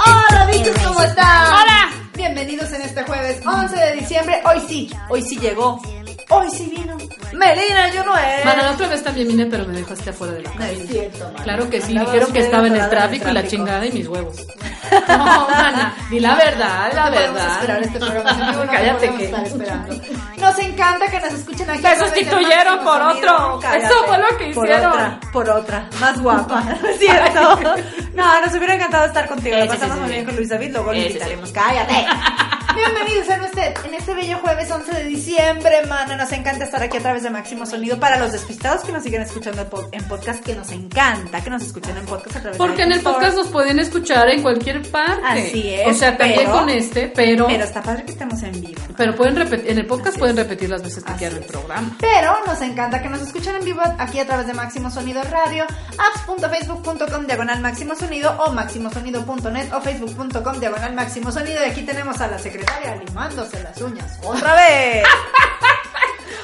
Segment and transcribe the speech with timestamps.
[0.00, 1.08] Hola, bichos, ¿cómo it.
[1.08, 1.52] están?
[1.52, 1.90] Hola.
[2.14, 4.40] Bienvenidos en este jueves 11 de diciembre.
[4.44, 5.82] Hoy sí, hoy sí llegó.
[6.30, 6.96] Hoy sí vino.
[7.32, 8.44] Melina, yo no es.
[8.44, 10.82] Bueno, la otra vez también vine, pero me dejaste afuera de la No cabina.
[10.84, 11.32] es cierto.
[11.42, 14.36] Claro que sí, dijeron que estaba en el tráfico y la chingada y mis huevos.
[15.06, 17.52] No, mana, di la verdad, la No podemos verdad.
[17.56, 18.32] esperar este programa.
[18.64, 20.40] no Cállate podemos que-.
[20.40, 21.82] Nos encanta que nos escuchen aquí.
[21.82, 23.60] Te sustituyeron por otro.
[23.74, 24.92] Eso fue lo que Por hicieron.
[24.92, 26.62] otra, por otra, más guapa.
[26.82, 27.58] ¿No es cierto?
[28.14, 29.58] No, nos hubiera encantado estar contigo.
[29.58, 31.52] Lo pasamos muy bien con Luis David, luego lo invitaremos.
[31.52, 32.06] Cállate.
[32.78, 36.16] Bienvenidos en este, en este bello jueves 11 de diciembre, mana.
[36.16, 37.98] Nos encanta estar aquí a través de Máximo Sonido.
[37.98, 41.50] Para los despistados que nos siguen escuchando en po- en podcast, que nos encanta que
[41.50, 44.42] nos escuchen en podcast a través de Porque en el podcast nos pueden escuchar en
[44.42, 45.22] cualquier parte.
[45.26, 47.46] Así es, O sea, también pero- con este, pero.
[47.48, 48.80] Pero está padre que estemos en vivo.
[48.96, 51.96] Pero pueden repetir, en el podcast Así pueden repetir las veces que quieran el programa.
[52.00, 55.64] Pero nos encanta que nos escuchen en vivo aquí a través de Máximo Sonido Radio,
[55.98, 61.60] apps.facebook.com diagonal Máximo Sonido o máximosonido.net o facebook.com diagonal Máximo Sonido.
[61.66, 62.67] Y aquí tenemos a la secretaria
[63.06, 64.18] limándose las uñas.
[64.22, 65.04] ¡Otra vez!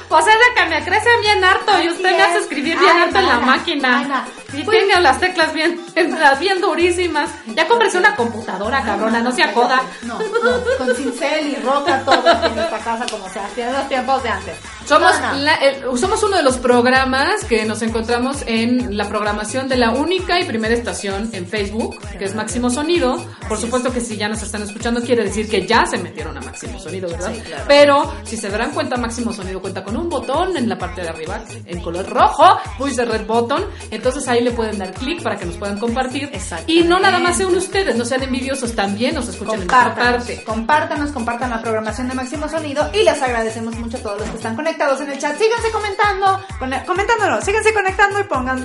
[0.07, 2.43] Pues es de que me crecen bien harto y usted me hace es.
[2.43, 3.89] escribir bien Ay, harto en la máquina.
[3.89, 4.25] mana.
[4.53, 7.31] Y Pues- tiene las teclas bien, las bien durísimas.
[7.47, 9.81] Ya cómprese una computadora, cabrona, no se acoda.
[10.03, 13.89] No, no, con cincel y roca todo en esta casa como se hacía en los
[13.89, 14.55] tiempos de antes.
[14.85, 19.77] Somos, la- el- somos uno de los programas que nos encontramos en la programación de
[19.77, 23.17] la única y primera estación en Facebook, que es Máximo Sonido.
[23.47, 26.41] Por supuesto que si ya nos están escuchando, quiere decir que ya se metieron a
[26.41, 27.33] Máximo Sonido, ¿verdad?
[27.33, 27.63] Sí, claro.
[27.67, 31.09] Pero si se darán cuenta, Máximo Sonido cuenta con un botón en la parte de
[31.09, 33.65] arriba, en color rojo, push the red button.
[33.89, 36.29] Entonces ahí le pueden dar clic para que nos puedan compartir.
[36.67, 40.43] Y no nada más sean ustedes, no sean envidiosos, también nos escuchen en Compártanos, parte.
[40.43, 44.35] compártanos, compartan la programación de Máximo Sonido y les agradecemos mucho a todos los que
[44.37, 45.37] están conectados en el chat.
[45.37, 48.63] Síganse comentando, con- comentándolo, síganse conectando y pónganos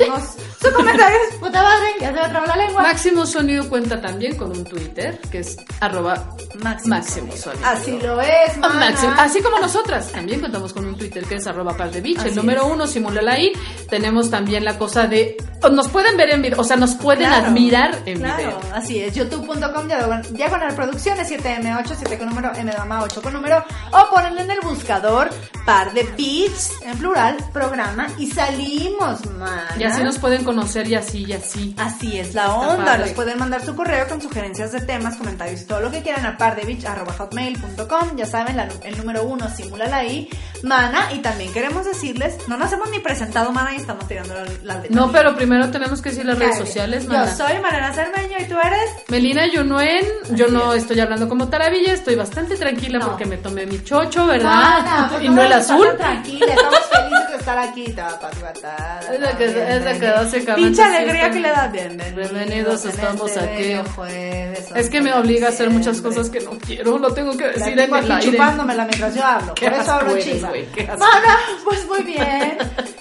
[0.60, 1.21] sus comentarios.
[1.41, 2.82] Puta madre, ya se me traba la lengua.
[2.82, 7.66] Máximo Sonido cuenta también con un Twitter, que es arroba Máximo Máximo Sonido.
[7.66, 8.69] Así lo es, Ah.
[8.69, 9.12] Máximo.
[9.19, 12.34] Así como nosotras, también contamos con un Twitter que es arroba par de Así el
[12.34, 12.72] número es.
[12.72, 13.53] uno, simúlala ahí.
[13.88, 15.37] Tenemos también la cosa de,
[15.71, 18.60] nos pueden ver en video, o sea, nos pueden Claro, admirar en claro, video.
[18.75, 19.87] así es, youtube.com
[20.31, 24.50] diagonal producciones 7M8, 7 con número, M de mamá 8 con número, o ponen en
[24.50, 25.31] el buscador
[25.65, 29.65] par de beats, en plural, programa, y salimos, man.
[29.78, 31.75] Y así nos pueden conocer y así y así.
[31.78, 32.84] Así es la Está onda.
[32.84, 33.00] padre.
[33.06, 36.27] Nos pueden mandar su correo con sugerencias de temas, comentarios y todo lo que quieran
[36.27, 38.16] a pardebitch.hotmail.com.
[38.16, 40.28] Ya saben, la- el número uno, simúlala ahí.
[40.62, 44.44] Mana, y también queremos decirles, no nos hemos ni presentado, Mana, y estamos tirando la,
[44.62, 44.91] la letra.
[44.94, 47.34] No, pero primero tenemos que decir las redes sociales, Yo mana.
[47.34, 48.91] soy Mariana Cermeño y tú eres.
[49.09, 50.83] Melina Yunuen, yo Así no es.
[50.83, 53.06] estoy hablando como taravilla, estoy bastante tranquila No.
[53.09, 54.50] porque me tomé mi chocho, ¿verdad?
[54.55, 55.87] Mana, pues y no el azul.
[55.93, 57.84] Estar Tranquila, estamos felices de estar aquí.
[57.84, 61.73] Es de que- es de que básicamente Pinche sí alegría que le das.
[61.73, 63.89] Bienvenidos, Bienvenidos, en estamos este aquí.
[63.95, 67.12] jueves, Es que me 11 de obliga a hacer muchas cosas que no quiero, lo
[67.15, 68.31] tengo que La decir en el aire.
[68.31, 69.55] chupándomela mientras yo hablo.
[69.55, 70.49] Por eso hablo chica.
[70.49, 70.99] asco.
[70.99, 72.59] Mana, pues muy bien.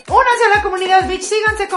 [0.09, 1.67] Únanse a la comunidad Beach, síganse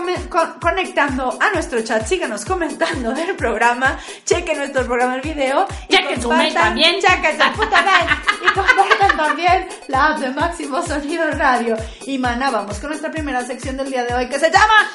[0.59, 5.67] conectando a nuestro chat, síganos comentando del programa, chequen nuestro programa el video.
[5.89, 6.99] y Chequen su mail también.
[6.99, 8.09] Chequen su puta mail.
[8.41, 11.77] Y compartan también la app de Máximo Sonido Radio.
[12.07, 14.91] Y mana, vamos con nuestra primera sección del día de hoy que se llama...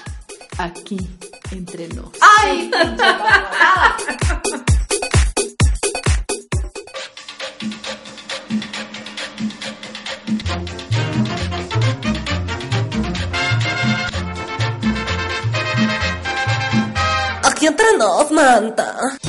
[0.57, 0.97] Aquí,
[1.51, 2.09] entre nos.
[2.41, 2.71] ¡Ay,
[17.87, 17.95] pinche palabra!
[17.95, 19.26] Aquí entre nos, manta.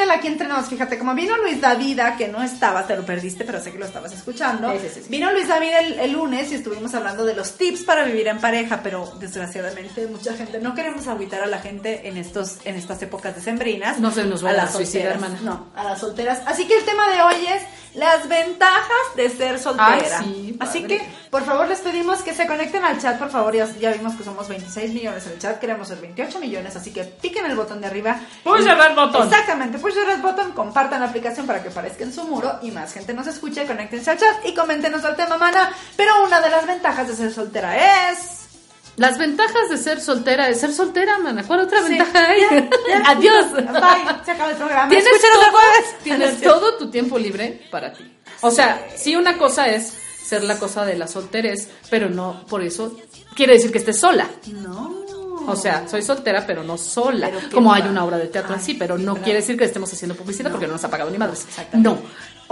[0.00, 3.44] El Aquí Entre Nos, fíjate, como vino Luis Davida, que no estaba, te lo perdiste,
[3.44, 4.72] pero sé que lo estabas escuchando.
[4.72, 5.06] Sí, sí, sí.
[5.08, 8.38] Vino Luis Davida el, el lunes y estuvimos hablando de los tips para vivir en
[8.38, 13.02] pareja, pero desgraciadamente mucha gente, no queremos agüitar a la gente en estos en estas
[13.02, 13.98] épocas decembrinas.
[13.98, 15.38] No se nos a vaya las a suicidar, hermana.
[15.42, 16.42] No, a las solteras.
[16.46, 17.62] Así que el tema de hoy es
[17.94, 20.20] las ventajas de ser soltera.
[20.20, 23.54] Ay, sí, Así que, por favor, les pedimos que se conecten al chat, por favor.
[23.54, 26.92] Ya, ya vimos que somos 26 millones en el chat, queremos ser 28 millones, así
[26.92, 28.20] que piquen el botón de arriba.
[28.44, 29.28] The red button.
[29.28, 32.70] Exactamente, push the red button, compartan la aplicación para que aparezca en su muro y
[32.70, 35.70] más gente nos escuche, conéctense al chat y coméntenos al tema, mana.
[35.96, 38.38] Pero una de las ventajas de ser soltera es...
[38.96, 41.42] Las ventajas de ser soltera es ser soltera, mana.
[41.44, 42.40] ¿Cuál otra Sí, ventaja hay?
[42.42, 42.50] ya,
[42.88, 43.02] ya.
[43.10, 43.52] Adiós.
[43.52, 44.88] Bye, se acaba el programa.
[44.90, 45.58] Tienes, todo,
[46.02, 48.18] tienes todo tu tiempo libre para ti.
[48.42, 49.94] O sea, sí una cosa es
[50.24, 52.96] ser la cosa de la solterez, pero no por eso
[53.34, 54.28] quiere decir que estés sola.
[54.46, 55.01] No.
[55.46, 57.30] O sea, soy soltera, pero no sola.
[57.30, 60.14] Pero Como hay una obra de teatro así, pero no quiere decir que estemos haciendo
[60.14, 61.46] publicidad porque no nos ha pagado ni madres.
[61.72, 61.98] No.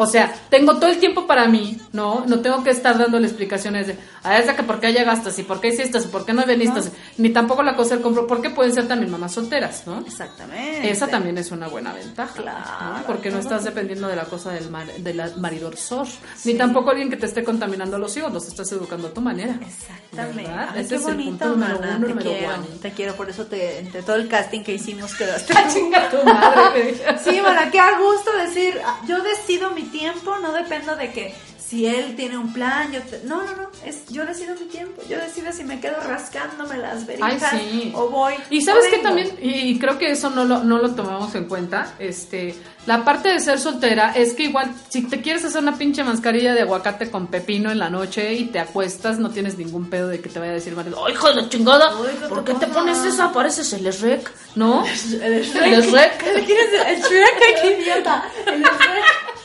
[0.03, 2.25] O sea, tengo todo el tiempo para mí, ¿no?
[2.27, 5.61] No tengo que estar dándole explicaciones de, a esa que por qué gastas y por
[5.61, 6.81] qué hiciste y por qué no veniste,
[7.19, 9.99] ni tampoco la cosa del compro, porque pueden ser también mamás solteras, ¿no?
[10.01, 10.91] Exactamente.
[10.91, 12.99] Esa también es una buena ventaja, Claro.
[12.99, 13.03] ¿no?
[13.07, 16.07] porque no estás dependiendo de la cosa del mar, de la maridorsor,
[16.45, 19.59] ni tampoco alguien que te esté contaminando los hijos, los estás educando a tu manera.
[19.61, 20.51] Exactamente.
[20.51, 22.67] Ay, Ese qué es el bonito, punto número mana, uno, te número quiero, one.
[22.81, 25.53] te quiero, por eso te, entre todo el casting que hicimos quedaste.
[25.73, 26.95] Chinga tu madre.
[27.25, 31.35] Sí, bueno, qué a gusto decir, ah, yo decido mi tiempo, no dependo de que
[31.59, 35.03] si él tiene un plan, yo te- no, no, no, es yo decido mi tiempo,
[35.09, 37.93] yo decido si me quedo rascándome las verijas sí.
[37.95, 38.35] o voy.
[38.51, 41.95] Y sabes que también, y creo que eso no lo, no lo tomamos en cuenta,
[42.01, 42.57] este,
[42.87, 46.55] la parte de ser soltera es que igual, si te quieres hacer una pinche mascarilla
[46.55, 50.21] de aguacate con pepino en la noche y te acuestas, no tienes ningún pedo de
[50.21, 51.97] que te vaya a decir marido, ¡ay, hijo de la chingada!
[52.01, 53.33] Uy, ¿qué ¿Por te qué te pones esa?
[53.33, 54.85] Pareces el Shrek, ¿no?
[55.23, 55.73] El Shrek.
[55.73, 56.19] El Shrek.
[56.47, 57.63] ¿Quién es el Shrek?
[57.63, 58.25] ¡Qué idiota!
[58.47, 59.40] El Shrek.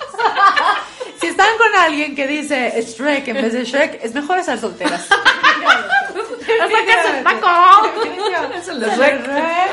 [1.19, 5.07] Si están con alguien que dice Shrek en vez de Shrek, es mejor estar solteras.
[6.45, 7.47] ¡Sáquese el taco!
[8.55, 9.29] Es el de Shrek.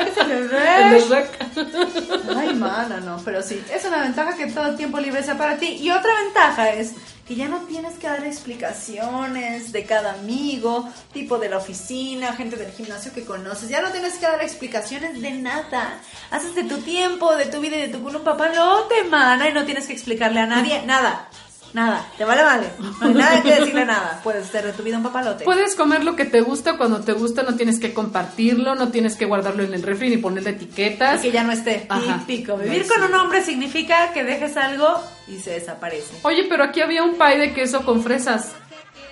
[0.07, 2.35] Es el de Shrek.
[2.35, 5.57] Ay, mana, no, pero sí, es una ventaja que todo el tiempo libre sea para
[5.57, 5.77] ti.
[5.79, 6.93] Y otra ventaja es
[7.27, 12.57] que ya no tienes que dar explicaciones de cada amigo, tipo de la oficina, gente
[12.57, 13.69] del gimnasio que conoces.
[13.69, 15.99] Ya no tienes que dar explicaciones de nada.
[16.31, 19.53] Haces de tu tiempo, de tu vida y de tu culo un papalote, mana, y
[19.53, 21.29] no tienes que explicarle a nadie nada.
[21.73, 22.67] Nada, te vale, vale.
[23.01, 24.19] No hay nada que decirle nada.
[24.23, 25.43] Puedes hacer de tu vida un papalote.
[25.43, 29.15] Puedes comer lo que te gusta cuando te gusta, no tienes que compartirlo, no tienes
[29.15, 31.21] que guardarlo en el refri ni ponerle etiquetas.
[31.21, 32.23] que ya no esté Ajá.
[32.27, 32.57] típico.
[32.57, 36.19] Vivir con un hombre significa que dejes algo y se desaparece.
[36.21, 38.51] Oye, pero aquí había un pie de queso con fresas.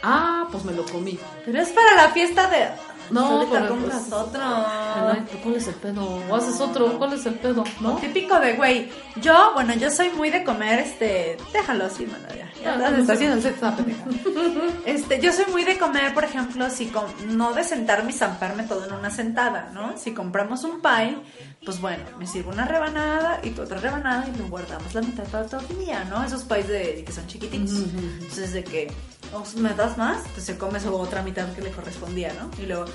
[0.04, 1.20] Ah, pues me lo comí.
[1.46, 2.68] Pero es para la fiesta de.
[3.12, 4.32] No, pero, compras pues.
[4.42, 6.20] Ay, pero ¿cuál es el pedo?
[6.30, 6.98] ¿O haces otro?
[6.98, 7.64] ¿Cuál es el pedo?
[7.80, 7.96] ¿No?
[7.98, 8.90] Típico de güey.
[9.22, 11.38] Yo, bueno, yo soy muy de comer, este.
[11.54, 12.50] Déjalo así, mano, ya.
[12.62, 13.50] Ya Ah, estás- no sé.
[13.50, 14.02] haciendo.
[14.86, 18.64] Este, yo soy muy de comer, por ejemplo, si com- no de sentarme y zamparme
[18.64, 19.98] todo en una sentada, ¿no?
[19.98, 21.18] Si compramos un pie,
[21.66, 25.24] pues bueno, me sirvo una rebanada y tu otra rebanada y nos guardamos la mitad
[25.26, 26.24] para todo el día, ¿no?
[26.24, 27.72] Esos pies de, que son chiquititos.
[28.20, 28.92] Entonces, de que,
[29.34, 30.18] "Oh, ¿me das más?
[30.20, 32.50] Entonces se come su otra mitad que le correspondía, ¿no?
[32.62, 32.86] Y luego,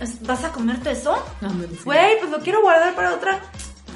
[0.00, 1.22] "¿Es- ¿vas a comerte eso?
[1.42, 1.50] No.
[1.84, 3.40] Güey, pues lo quiero guardar para otra.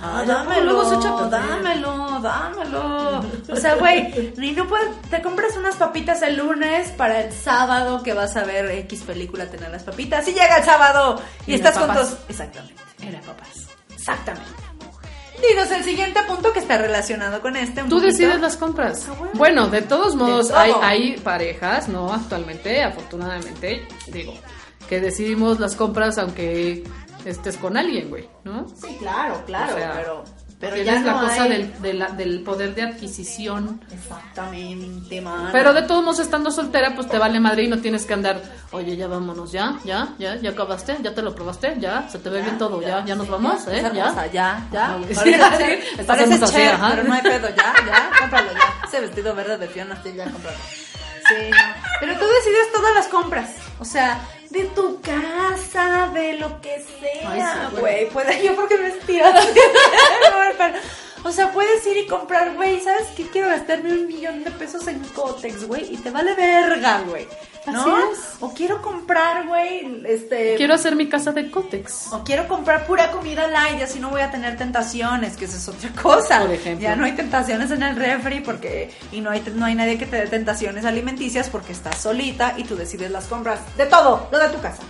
[0.05, 1.31] Ah, ya, dámelo, luego se echa a perder.
[1.31, 3.25] dámelo, dámelo.
[3.49, 8.03] O sea, güey, ni no puedes, te compras unas papitas el lunes para el sábado
[8.03, 11.55] que vas a ver X película tener las papitas y llega el sábado y, Y
[11.55, 11.99] estás papas.
[11.99, 12.19] juntos.
[12.29, 13.69] Exactamente, Era papás.
[14.03, 14.51] Exactamente.
[15.49, 17.83] Dinos el siguiente punto que está relacionado con este.
[17.83, 18.13] un Tú poquito.
[18.13, 19.07] decides las compras.
[19.09, 19.33] Ah, bueno.
[19.35, 20.59] Bueno, de todos modos, todo.
[20.59, 22.13] hay, hay parejas, ¿no?
[22.13, 24.35] Actualmente, afortunadamente, digo,
[24.89, 26.85] que decidimos las compras aunque
[27.25, 28.69] estés con alguien, güey, ¿no?
[28.69, 30.25] Sí, claro, claro, O sea, pero,
[30.62, 33.81] pero ya la no cosa hay- del, de la- del poder de adquisición.
[33.90, 35.49] Exactamente, man.
[35.50, 38.40] Pero de todos modos, estando soltera, pues te vale madre y no tienes que andar,
[38.71, 42.31] oye, ya vámonos, ya, ya, ya, ya acabaste, ya te lo probaste, ya, se te
[42.31, 43.78] ve bien todo, ya, ya nos vamos, ¿eh?
[43.81, 44.26] Esa Ya.
[44.33, 44.99] ya, ya.
[45.14, 48.87] Parece, Cher, parece así, Cher, pero no hay pedo, ya, ya, cómpralo ya.
[48.87, 50.57] Ese vestido verde de Fiona, sí, ya, cómpralo.
[51.33, 51.51] Sí.
[52.01, 53.51] Pero tú decides todas las compras.
[53.79, 54.21] O sea,
[54.51, 58.09] de tu casa, de lo que sí, sea, güey.
[58.11, 59.27] Puede, yo porque me estiro.
[61.25, 63.25] O sea, puedes ir y comprar, güey, ¿sabes qué?
[63.29, 67.29] Quiero gastarme un millón de pesos en Cotex, güey, y te vale verga, güey.
[67.66, 67.81] ¿No?
[67.81, 68.19] Así es.
[68.40, 70.57] O quiero comprar, güey, este...
[70.57, 72.12] Quiero hacer mi casa de cótex.
[72.12, 75.57] O quiero comprar pura comida light, y así no voy a tener tentaciones, que esa
[75.57, 76.40] es otra cosa.
[76.40, 76.83] Por ejemplo.
[76.83, 80.07] Ya no hay tentaciones en el refri porque y no hay no hay nadie que
[80.07, 84.38] te dé tentaciones alimenticias porque estás solita y tú decides las compras de todo, lo
[84.38, 84.83] de tu casa.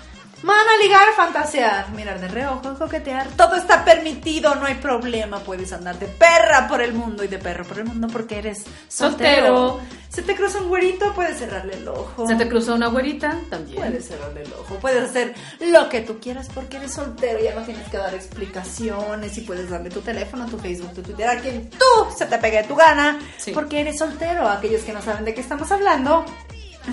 [0.42, 3.28] Mana, ligar, fantasear, mirar de reojo, coquetear.
[3.36, 5.38] Todo está permitido, no hay problema.
[5.40, 8.64] Puedes andar de perra por el mundo y de perro por el mundo porque eres
[8.88, 9.46] soltero.
[9.78, 9.80] Soltero.
[10.08, 12.26] Se te cruza un güerito, puedes cerrarle el ojo.
[12.28, 13.76] Se te cruzó una güerita, también.
[13.78, 17.62] Puedes cerrarle el ojo, puedes hacer lo que tú quieras porque eres soltero, ya no
[17.62, 21.70] tienes que dar explicaciones y puedes darle tu teléfono, tu Facebook, tu Twitter a quien
[21.70, 23.52] tú se te pegue tu gana Sí.
[23.52, 24.46] porque eres soltero.
[24.48, 26.26] Aquellos que no saben de qué estamos hablando,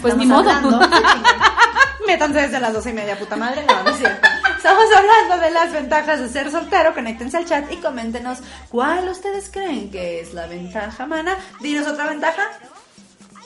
[0.01, 0.49] Pues estamos ni modo.
[0.49, 0.79] hablando-
[2.07, 4.27] Métanse desde las doce y media, puta madre, no, no es cierto.
[4.57, 6.93] Estamos hablando de las ventajas de ser soltero.
[6.93, 11.37] Conéctense al chat y coméntenos cuál ustedes creen que es la ventaja, mana.
[11.61, 12.41] Dinos otra ventaja.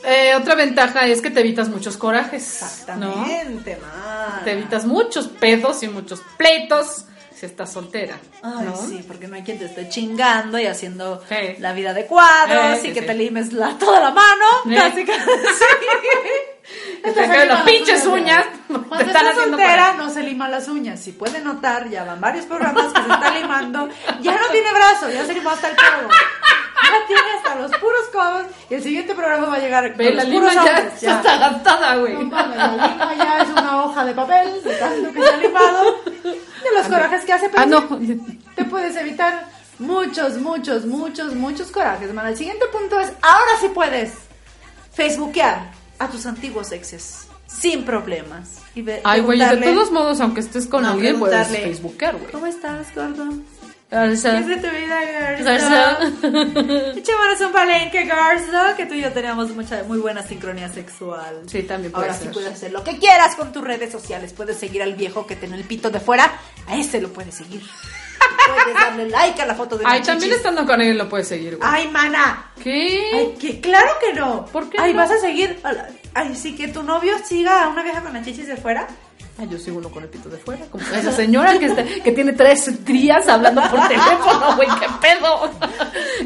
[0.06, 2.60] Eh, otra ventaja es que te evitas muchos corajes.
[2.98, 3.10] ¿no?
[3.26, 4.42] Exactamente, mana.
[4.44, 7.06] Te evitas muchos pedos y muchos pleitos
[7.44, 8.16] si estás soltera.
[8.42, 8.76] Ay, ¿no?
[8.78, 11.56] sí, porque no hay quien te esté chingando y haciendo Sí.
[11.60, 13.06] la vida de cuadros y sí, que sí.
[13.06, 14.46] te limes la, toda la mano.
[14.74, 15.04] Casi.
[15.04, 15.14] Que
[17.12, 18.46] te queden las pinches uñas.
[18.68, 21.02] Cuando Te estás soltera no se liman las uñas.
[21.02, 23.90] Si puede notar, ya van varios programas que se está limando.
[24.22, 26.10] Ya no tiene brazo, ya se limó hasta el codo.
[26.84, 28.44] Ya tiene hasta los puros codos.
[28.70, 31.02] Y el siguiente programa va a llegar con Ve, los la lima puros ya, hombros,
[31.02, 32.14] ya está adaptada, güey.
[32.14, 35.38] no mames, la lima ya es una hoja de papel de tanto que se ha
[35.38, 35.96] limado.
[36.24, 38.00] De los corajes que hace, pero Ah, no.
[38.56, 39.48] te puedes evitar
[39.80, 42.30] muchos, muchos, muchos, muchos corajes, hermano.
[42.30, 44.14] El siguiente punto es, ahora sí puedes
[44.94, 48.60] facebookear a tus antiguos exes sin problemas.
[48.76, 52.32] Y Ay, güey, de todos modos, aunque estés con no, alguien, puedes facebookear, güey.
[52.32, 53.26] ¿Cómo estás, gordo?
[54.16, 55.44] Sea, ¿Qué es de tu vida, Garza?
[55.44, 56.00] Garza.
[56.98, 61.44] Echémonos un palenque, Garza, que tú y yo teníamos mucha, muy buena sincronía sexual.
[61.46, 64.34] Sí, también puede Ahora sí puedes hacer lo que quieras con tus redes sociales.
[64.34, 66.32] Puedes seguir al viejo que tiene el pito de fuera.
[66.68, 67.62] A ese lo puedes seguir.
[68.48, 70.38] Puedes darle like a la foto de Ay, también chichis.
[70.38, 71.70] estando con alguien lo puedes seguir, güey.
[71.72, 72.52] Ay, mana.
[72.62, 73.12] ¿Qué?
[73.14, 74.46] Ay, que claro que no.
[74.46, 75.00] ¿Por qué Ay, no?
[75.00, 75.60] vas a seguir.
[76.16, 78.88] Ay, sí, que tu novio siga a una vieja con las chichis de fuera.
[79.40, 80.66] Ay, yo sigo uno con el pito de fuera.
[80.68, 85.50] Como esa señora que, está- que tiene tres crías hablando por teléfono, güey, qué pedo.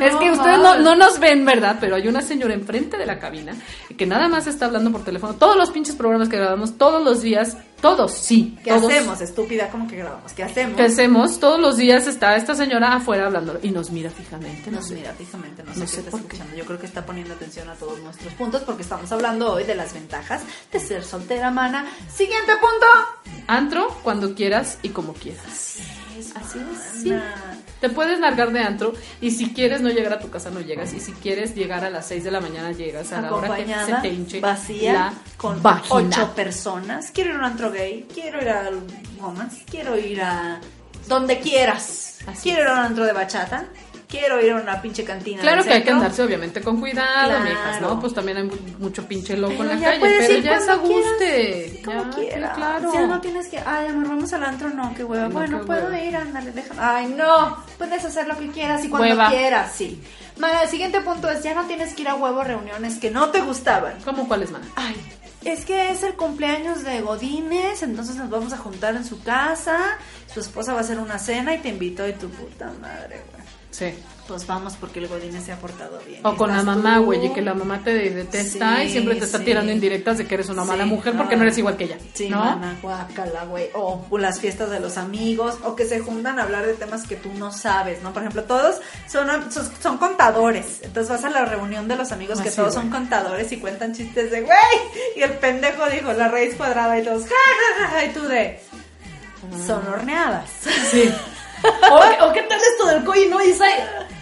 [0.05, 1.77] es que ustedes no, no nos ven, ¿verdad?
[1.79, 3.55] Pero hay una señora enfrente de la cabina
[3.97, 5.35] que nada más está hablando por teléfono.
[5.35, 8.57] Todos los pinches programas que grabamos, todos los días, todos, sí.
[8.63, 9.69] ¿Qué todos, hacemos, estúpida?
[9.69, 10.33] ¿Cómo que grabamos?
[10.33, 10.75] ¿Qué hacemos?
[10.77, 11.39] ¿Qué hacemos?
[11.39, 14.71] Todos los días está esta señora afuera hablando y nos mira fijamente.
[14.71, 16.25] No Nos mira fijamente, no sé qué está por qué.
[16.27, 16.55] escuchando.
[16.55, 19.75] Yo creo que está poniendo atención a todos nuestros puntos porque estamos hablando hoy de
[19.75, 20.41] las ventajas
[20.71, 21.85] de ser soltera, mana.
[22.13, 23.37] Siguiente punto.
[23.47, 25.77] Antro cuando quieras y como quieras.
[26.35, 27.01] Así es.
[27.03, 27.13] Sí.
[27.81, 30.93] Te puedes largar de antro y si quieres no llegar a tu casa no llegas
[30.93, 33.65] y si quieres llegar a las 6 de la mañana llegas a la hora que
[33.65, 35.93] se acompañada, te hinche vacía, la con vagina.
[35.95, 37.11] ocho personas.
[37.11, 38.81] Quiero ir a un antro gay, quiero ir al
[39.19, 40.59] Woman's, quiero ir a
[41.07, 42.17] donde quieras.
[42.25, 43.65] Así quiero ir a un antro de bachata,
[44.07, 45.41] quiero ir a una pinche cantina.
[45.41, 47.43] Claro que hay que andarse obviamente con cuidado, Claro.
[47.43, 47.99] mijas, ¿no?
[47.99, 50.55] Pues también hay mu- mucho pinche loco Pero en la ya calle, pero ir ya
[50.55, 51.81] es a guste.
[51.85, 52.49] Como quieras.
[52.53, 52.93] sí, claro.
[52.93, 55.27] Ya no tienes que, ay, amor, vamos al antro, no, qué hueva.
[55.27, 55.99] No, bueno, qué puedo hueva.
[56.01, 56.79] ir, ándale, déjame.
[56.81, 59.29] Ay, no, puedes hacer lo que quieras y cuando Hueva.
[59.29, 60.01] quieras, sí.
[60.37, 63.29] Mana, el siguiente punto es, ya no tienes que ir a huevo reuniones que no
[63.29, 63.95] te gustaban.
[64.05, 64.61] ¿Cómo cuáles, man?
[64.75, 64.95] Ay,
[65.43, 69.79] es que es el cumpleaños de Godínez, entonces nos vamos a juntar en su casa.
[70.33, 73.47] Su esposa va a hacer una cena y te invitó y tu puta madre, güey.
[73.71, 73.93] Sí.
[74.27, 76.19] Pues vamos porque el Godínez se ha portado bien.
[76.25, 79.23] O con la mamá, güey, y que la mamá te detesta Sí, y siempre te
[79.23, 79.45] está sí.
[79.45, 81.97] tirando indirectas de que eres una mala Sí, mujer porque no eres igual que ella.
[82.13, 82.39] Sí, ¿no?
[82.39, 83.69] mana, guácala, güey.
[83.73, 87.15] O las fiestas de los amigos, o que se juntan a hablar de temas que
[87.15, 88.11] tú no sabes, ¿no?
[88.11, 90.81] Por ejemplo, todos son, son, son contadores.
[90.83, 94.29] Entonces vas a la reunión de los amigos que todos son contadores y cuentan chistes
[94.29, 94.57] de, güey.
[95.15, 98.23] Y el pendejo dijo la raíz cuadrada y todos, ja, ja, ja, ja", y tú
[98.23, 98.59] de,
[99.65, 100.49] son horneadas.
[100.91, 101.09] Sí.
[101.91, 103.41] o, o qué tal esto del COI, ¿no?
[103.41, 103.65] Y dice,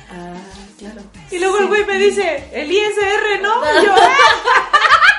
[0.09, 0.33] Ah,
[0.77, 1.01] claro.
[1.31, 3.53] y luego el güey me dice, el ISR, ¿no?
[3.81, 4.69] Y yo, "Ah".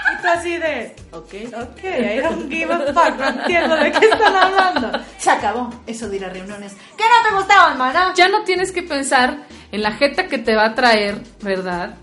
[0.18, 1.34] Y tú así de, Ok.
[1.56, 4.92] Ok, I don't give a fuck, no entiendo de qué están hablando.
[5.18, 6.74] Se acabó eso de ir a reuniones.
[6.96, 8.12] ¿Qué no te gustaban, mana?
[8.14, 9.38] Ya no tienes que pensar
[9.72, 11.94] en la jeta que te va a traer, ¿verdad?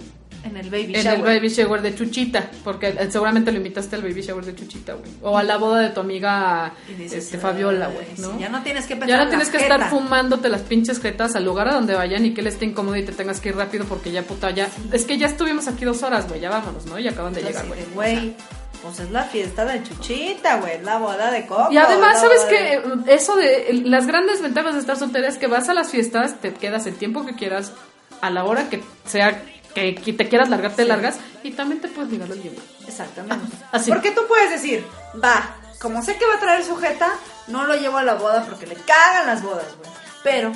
[0.44, 1.16] En el baby En shower.
[1.20, 4.94] el baby shower de Chuchita, porque eh, seguramente lo invitaste al baby shower de Chuchita,
[4.94, 5.10] güey.
[5.22, 8.32] O a la boda de tu amiga dices, este, Fabiola, güey, "Ay, ¿no?
[8.34, 9.90] sí, ya no tienes que pensar Ya no en tienes que estar jeta".
[9.90, 13.04] fumándote las pinches jetas al lugar a donde vayan y que él esté incómodo y
[13.04, 14.68] te tengas que ir rápido porque ya puta, ya.
[14.92, 17.00] Es que ya estuvimos aquí dos horas, güey, ya vámonos, ¿no?
[17.00, 18.36] Y acaban de llegar, güey.
[18.82, 21.72] pues es la fiesta de Chuchita, güey, la boda de coco.
[21.72, 22.82] Y además, ¿sabes qué?
[23.06, 26.42] de- Eso de las grandes ventajas de estar soltera es que vas a las fiestas,
[26.42, 27.72] te quedas el tiempo que quieras,
[28.20, 29.42] a la hora que sea
[29.74, 32.56] que, que te quieras largar, te largas y también te puedes ligar al bien.
[32.88, 33.46] Exactamente.
[33.72, 33.92] Así.
[33.92, 34.86] Porque tú puedes decir,
[35.24, 37.13] va, como sé que va a traer sujeta,
[37.48, 39.89] no lo llevo a la boda porque le cagan las bodas, güey.
[40.24, 40.51] Pero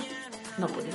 [0.57, 0.91] No, pues no.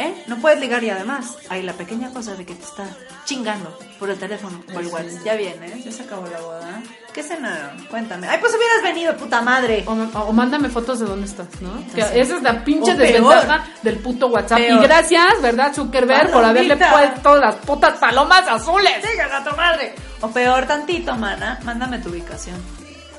[0.00, 0.24] ¿Eh?
[0.28, 2.84] No puedes ligar y además hay la pequeña cosa de que te está
[3.26, 5.24] chingando por el teléfono o el WhatsApp.
[5.24, 5.82] Ya viene, ¿eh?
[5.84, 6.82] Ya se acabó la boda.
[7.12, 7.84] ¿Qué cenaron?
[7.86, 8.26] Cuéntame.
[8.26, 9.84] Ay, pues hubieras venido, puta madre.
[9.86, 11.84] O, o mándame fotos de dónde estás, ¿no?
[11.94, 13.12] Que esa es la pinche peor.
[13.12, 14.58] desventaja del puto WhatsApp.
[14.58, 14.80] Peor.
[14.80, 19.04] Y gracias, ¿verdad, Zuckerberg, por haberle puesto las putas palomas azules?
[19.04, 19.94] ¡Sigan a tu madre!
[20.22, 22.56] O peor tantito, mana, mándame tu ubicación.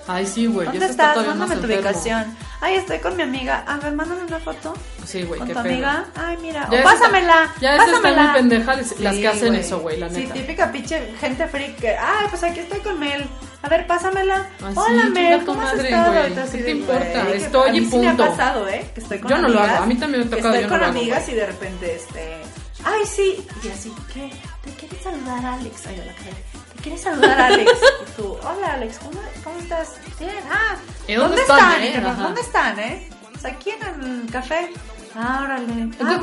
[0.08, 0.68] Ay, sí, güey.
[0.68, 1.16] ¿Dónde estás?
[1.26, 2.36] Mándame tu ubicación.
[2.60, 3.64] Ay, estoy con mi amiga.
[3.68, 4.74] A ver, mándame una foto.
[5.06, 5.72] Sí, güey, ¿Con qué tu pedo.
[5.74, 6.06] amiga?
[6.16, 6.68] Ay, mira.
[6.72, 7.54] Ya o pásamela.
[7.60, 8.24] ya eso está pásamela.
[8.24, 9.60] muy pendeja las- las que hacen güey.
[9.60, 10.34] eso, güey, la Sí, neta.
[10.34, 13.26] típica pinche gente freak que, ay, pues aquí estoy con Mel.
[13.64, 14.48] A ver, pásamela.
[14.60, 16.12] Sí, Hola, Mel, ¿cómo has madre, estado?
[16.14, 16.34] güey.
[16.52, 17.24] ¿Qué te importa?
[17.24, 18.30] güey, Estoy a mí y sí me ha punto.
[18.32, 18.92] pasado, ¿eh?
[18.94, 20.70] Que estoy con Yo no lo hago, a mí también me ha tocado, Estoy yo
[20.70, 22.38] con amigas y de repente, este...
[22.84, 23.46] Ay, sí.
[23.64, 24.32] Y así, ¿qué?
[24.64, 25.86] ¿Te quieres saludar, Alex?
[25.88, 26.36] Ay, de la cara.
[26.82, 27.72] ¿Te quieres saludar, Alex?
[28.08, 29.96] Y tú, hola, Alex, ¿cómo, cómo estás?
[30.20, 30.76] Bien, ah.
[31.08, 32.02] ¿Y dónde están, eh?
[32.18, 33.08] ¿Dónde están, eh?
[33.32, 34.72] Pues aquí en el café.
[35.16, 35.66] Ah, órale.
[35.74, 36.20] ¿En Ah,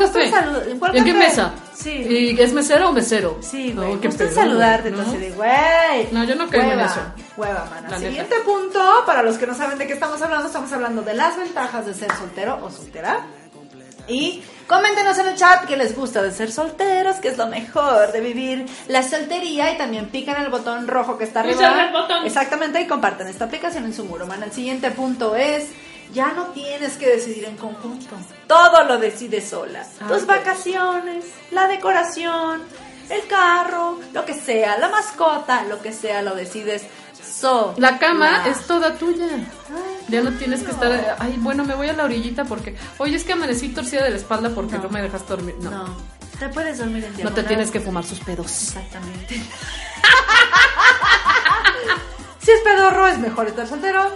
[0.81, 1.53] cuál ¿En qué mesa?
[1.75, 1.91] Sí.
[1.91, 3.39] ¿Y es mesero o mesero?
[3.41, 3.93] Sí, No, güey.
[4.03, 4.91] en pedo, saludarte.
[4.91, 4.99] ¿no?
[4.99, 6.09] Entonces, de, güey.
[6.11, 7.01] No, yo no caigo en eso.
[7.37, 7.91] Hueva, mana.
[7.91, 11.15] La Siguiente punto, para los que no saben de qué estamos hablando, estamos hablando de
[11.15, 13.21] las ventajas de ser soltero o soltera.
[14.09, 18.13] Y coméntenos en el chat qué les gusta de ser solteros, qué es lo mejor
[18.13, 21.87] de vivir la soltería y también pican el botón rojo que está arriba.
[21.87, 22.25] El botón.
[22.25, 24.43] Exactamente, y compartan esta aplicación en su muro, man.
[24.43, 25.71] El siguiente punto es,
[26.13, 28.15] ya no tienes que decidir en conjunto.
[28.47, 29.85] Todo lo decides sola.
[30.07, 30.29] Tus ok.
[30.29, 32.63] vacaciones, la decoración,
[33.09, 36.85] el carro, lo que sea, la mascota, lo que sea, lo decides
[37.77, 39.27] La cama es toda tuya.
[40.09, 43.25] Ya no tienes que estar, ay, bueno, me voy a la orillita porque, oye, es
[43.25, 45.57] que amanecí torcida de la espalda porque no, me dejas dormir.
[45.61, 45.97] No, No,
[46.39, 48.47] te puedes dormir en no te tienes que fumar sus pedos.
[48.47, 49.35] Exactamente.
[52.41, 54.13] si es pedorro, es mejor estar soltero.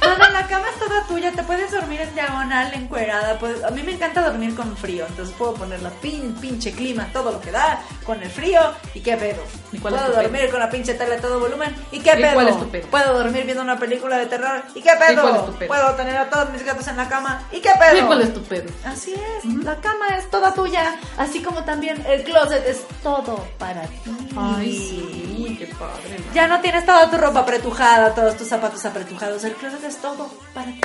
[0.00, 3.38] Mana, la cama es toda tuya, te puedes dormir en diagonal, encuerada.
[3.38, 7.08] puedes- a mí me encanta dormir con frío, entonces puedo poner la pin, pinche clima,
[7.12, 8.60] todo lo que da, con el frío,
[8.94, 9.42] y qué pedo.
[9.72, 10.22] ¿Y cuál es puedo pedo?
[10.22, 12.34] dormir con la pinche tele a todo volumen, y qué ¿Y pedo.
[12.34, 12.86] cuál es tu pedo?
[12.88, 15.22] Puedo dormir viendo una película de terror, y qué pedo.
[15.22, 15.68] cuál es tu pedo?
[15.68, 17.98] Puedo tener a todos mis gatos en la cama, y qué pedo.
[17.98, 18.70] ¿Y cuál es tu pedo?
[18.84, 23.82] Así es, la cama es toda tuya, así como también el closet es todo para
[23.82, 24.00] ti.
[24.36, 25.23] Ay, sí,
[25.56, 26.18] qué padre.
[26.18, 26.34] man.
[26.34, 30.30] Ya no tienes toda tu ropa apretujada, todos tus zapatos apretujados, el closet es todo
[30.52, 30.80] para ti.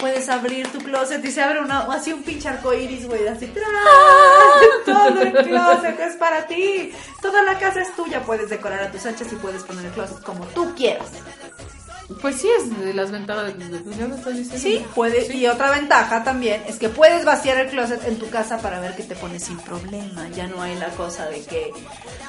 [0.00, 3.46] Puedes abrir tu closet y se abre una, así un pinche arco iris, güey, así.
[3.48, 3.66] ¡tras!
[4.86, 6.90] Todo el closet es para ti.
[7.20, 8.22] Toda la casa es tuya.
[8.22, 11.10] Puedes decorar a tus anchas y puedes poner el closet como tú quieras.
[12.20, 13.52] Pues sí, es de las ventajas.
[13.98, 14.58] ¿Ya lo estás diciendo?
[14.58, 15.32] Sí, puedes.
[15.32, 18.96] Y otra ventaja también es que puedes vaciar el closet en tu casa para ver
[18.96, 20.28] que te pones sin problema.
[20.34, 21.70] Ya no hay la cosa de que,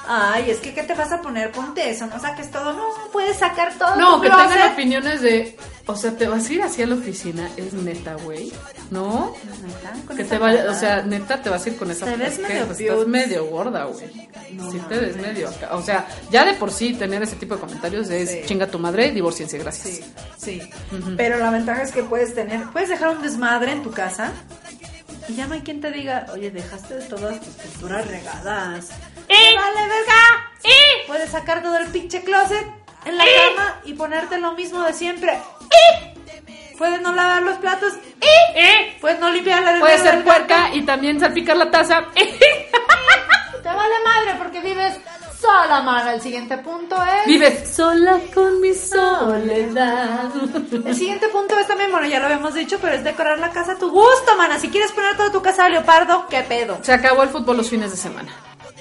[0.07, 1.51] ay, es que ¿qué te vas a poner?
[1.51, 2.73] Ponte eso, no saques todo.
[2.73, 3.95] No, puedes sacar todo.
[3.95, 4.49] No, que closet.
[4.49, 8.13] tengan opiniones de, o sea, te vas a ir así a la oficina, es neta,
[8.15, 8.51] güey,
[8.91, 9.33] ¿no?
[9.65, 12.33] Neta, Que te vaya, o sea, neta te vas a ir con esa Te ves
[12.33, 14.29] es que, medio pues, estás medio gorda, güey.
[14.51, 15.69] No sí te ves medio acá.
[15.75, 18.41] O sea, ya de por sí tener ese tipo de comentarios es Sí.
[18.45, 19.70] chinga tu madre, divórciense, gracias.
[19.71, 20.03] Sí,
[20.37, 20.61] sí.
[21.17, 24.31] Pero la ventaja es que puedes tener, puedes dejar un desmadre en tu casa
[25.27, 28.89] y ya no hay quien te diga, oye, dejaste de todas tus pinturas regadas.
[29.29, 29.55] ¡Eh!
[29.55, 30.51] ¡Vale, verga!
[30.63, 31.07] ¡Eh!
[31.07, 32.65] Puedes sacar todo el pinche closet
[33.05, 35.33] en la cama y ponerte lo mismo de siempre.
[35.33, 36.13] ¡Eh!
[36.77, 37.93] Puedes no lavar los platos.
[38.55, 38.97] ¡Eh!
[38.99, 42.05] Puedes no limpiar la Puede del ser puerca y también salpicar la taza.
[42.15, 44.97] Te vale madre porque vives
[45.41, 46.13] sola, mana.
[46.13, 47.25] El siguiente punto es...
[47.27, 50.29] Vives sola con mi soledad.
[50.85, 53.73] El siguiente punto es también, bueno, ya lo habíamos dicho, pero es decorar la casa
[53.73, 54.59] a tu gusto, mana.
[54.59, 56.77] Si quieres poner toda tu casa de leopardo, ¿qué pedo?
[56.81, 58.31] Se acabó el fútbol los fines de semana.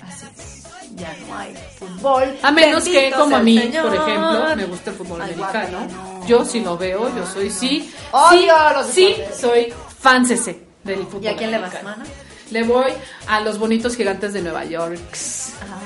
[0.06, 0.64] Así es.
[0.96, 2.36] Ya no hay fútbol.
[2.42, 3.86] A menos que, como a mí, Señor.
[3.88, 5.86] por ejemplo, me gusta el fútbol Ay, americano.
[5.90, 6.26] no.
[6.26, 7.92] Yo sí lo veo, yo soy sí.
[8.12, 11.24] Odio sí, los sí, soy fan CC del fútbol.
[11.24, 11.96] ¿Y a quién le vas, americano.
[12.04, 12.10] mana?
[12.50, 12.92] Le voy
[13.28, 14.98] a los bonitos gigantes de Nueva York.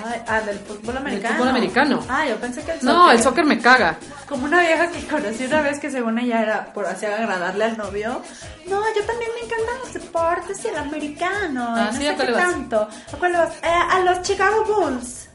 [0.06, 1.34] Ay, ah, del fútbol americano.
[1.36, 2.04] fútbol americano.
[2.08, 3.96] Ah, yo pensé que el No, el soccer me caga.
[4.28, 7.76] Como una vieja que conocí una vez que según ella era por así agradarle al
[7.76, 8.22] novio.
[8.66, 11.74] No, yo también me encantan los deportes y el americano.
[11.76, 12.42] Ah, no sí, sé ¿a cuál qué vas?
[12.42, 12.88] tanto.
[13.12, 13.50] ¿A cuál le vas?
[13.62, 15.28] Eh, a los Chicago Bulls.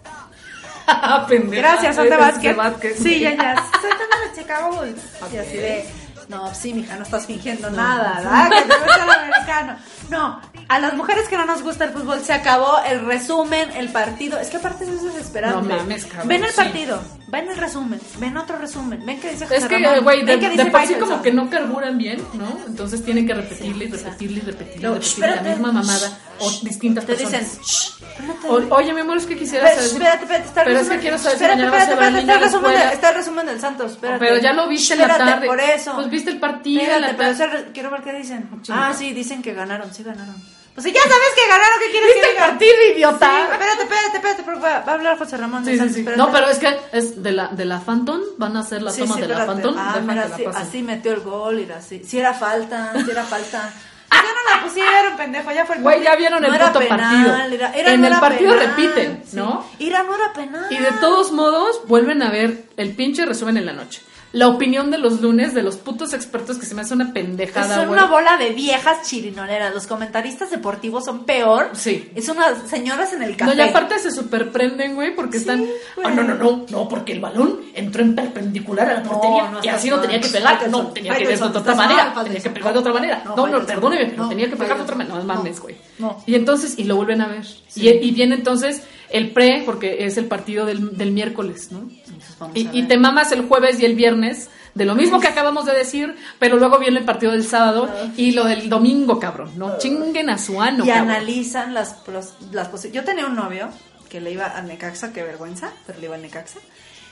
[1.27, 1.61] Pendeja.
[1.61, 2.55] Gracias, son de Eres básquet.
[2.55, 2.97] básquet.
[2.97, 3.55] Sí, ya, ya.
[3.81, 5.01] Soy de los Chicago Bulls.
[5.33, 5.85] Y así de,
[6.29, 8.49] no, sí, mija, no estás fingiendo nada, ¿verdad?
[8.49, 9.75] Que te gusta el americano.
[10.09, 13.89] No, a las mujeres que no nos gusta el fútbol se acabó el resumen, el
[13.91, 14.39] partido.
[14.39, 15.67] Es que aparte eso es desesperante.
[15.67, 16.55] No mames, cabrón, Ven el sí.
[16.55, 20.19] partido, ven el resumen, ven otro resumen, ven que dice Es José que, Ramón, güey,
[20.19, 22.57] de, ven que dice de por sí como que no carburan bien, ¿no?
[22.67, 26.49] Entonces tienen que repetirle y repetirle y repetirle, No, y repetirle la misma mamada o
[26.63, 27.57] distintas Te personas.
[27.59, 27.99] dicen.
[28.47, 29.89] O- oye, mi amor, es que quisiera Espérate, saber.
[29.89, 30.97] si- espérate, espérate, está el Pero es resumen.
[30.97, 32.53] que quiero saber si Espérate, mañana vas a espérate, espérate, niño a la está el
[32.53, 32.93] resumen de- escuela.
[32.93, 34.19] Está el resumen del Santos, espérate.
[34.19, 35.47] Pero ya lo viste en la Espérate, tarde.
[35.47, 35.95] por eso.
[35.95, 36.81] Pues viste el partido,
[37.17, 38.49] pero ese quiero ver qué dicen.
[38.69, 40.35] Ah, sí, dicen que ganaron, sí ganaron.
[40.77, 43.29] O sea, ya sabes que ganaron, ¿qué quieres ¿Viste que el partido, idiota?
[43.35, 45.65] Sí, espérate, espérate, espérate, pero va va a hablar José Ramón.
[45.65, 45.99] Sí, sí, Santos, sí.
[46.01, 46.21] espérate.
[46.23, 48.21] No, pero es que es de la, de la Phantom.
[48.37, 49.45] Van a hacer la Sí, toma sí, de la.
[49.45, 49.75] Phantom.
[49.77, 52.01] Ah, mira, así, metió el gol, era así.
[52.05, 53.73] Si era falta, si era falta.
[54.11, 56.99] Ya no la pusieron, pendejo, ya fue el Güey, ya vieron el no puto penal,
[56.99, 57.35] partido.
[57.55, 59.23] Era, era- En no el partido penal, repiten.
[59.33, 59.65] ¿no?
[59.79, 60.65] Era, no era penal.
[60.71, 64.01] Y de todos modos, vuelven a ver el pinche resumen en la noche.
[64.31, 67.75] La opinión de los lunes de los putos expertos que se me hace una pendejada,
[67.77, 69.73] Son una bola de viejas chirinoleras.
[69.73, 71.69] Los comentaristas deportivos son peor.
[71.73, 72.11] Sí.
[72.13, 73.55] Es unas señoras en el café.
[73.55, 75.65] No, y aparte se superprenden, güey, porque están.
[76.03, 79.67] Ah, no, no, no, no, porque el balón entró en perpendicular a la portería y
[79.67, 80.69] así no tenía que pegar.
[80.69, 82.13] No, tenía que pegar de otra manera.
[82.23, 83.23] Tenía que pegar de otra manera.
[83.25, 85.15] No, No, perdóneme, pero tenía que pegar de otra manera.
[85.15, 85.75] No mames, güey.
[85.97, 86.21] No.
[86.27, 87.45] Y entonces, y lo vuelven a ver.
[87.75, 91.89] Y, y viene entonces el pre, porque es el partido del, del miércoles, ¿no?
[92.53, 95.73] Y, y te mamas el jueves y el viernes de lo mismo que acabamos de
[95.73, 99.77] decir, pero luego viene el partido del sábado y lo del domingo, cabrón, ¿no?
[99.79, 101.09] Chinguen a su ano, y cabrón.
[101.09, 103.69] analizan las, pros- las posi- Yo tenía un novio
[104.09, 106.59] que le iba al Necaxa, qué vergüenza, pero le iba al Necaxa.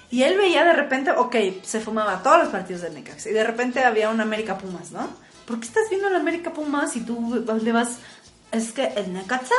[0.10, 3.29] Y él veía de repente, ok, se fumaba todos los partidos del Necaxa.
[3.29, 5.10] Y de repente había un América Pumas, ¿no?
[5.45, 7.97] ¿Por qué estás viendo el América Pumas y tú le vas...
[8.51, 9.53] Es que el Necaxa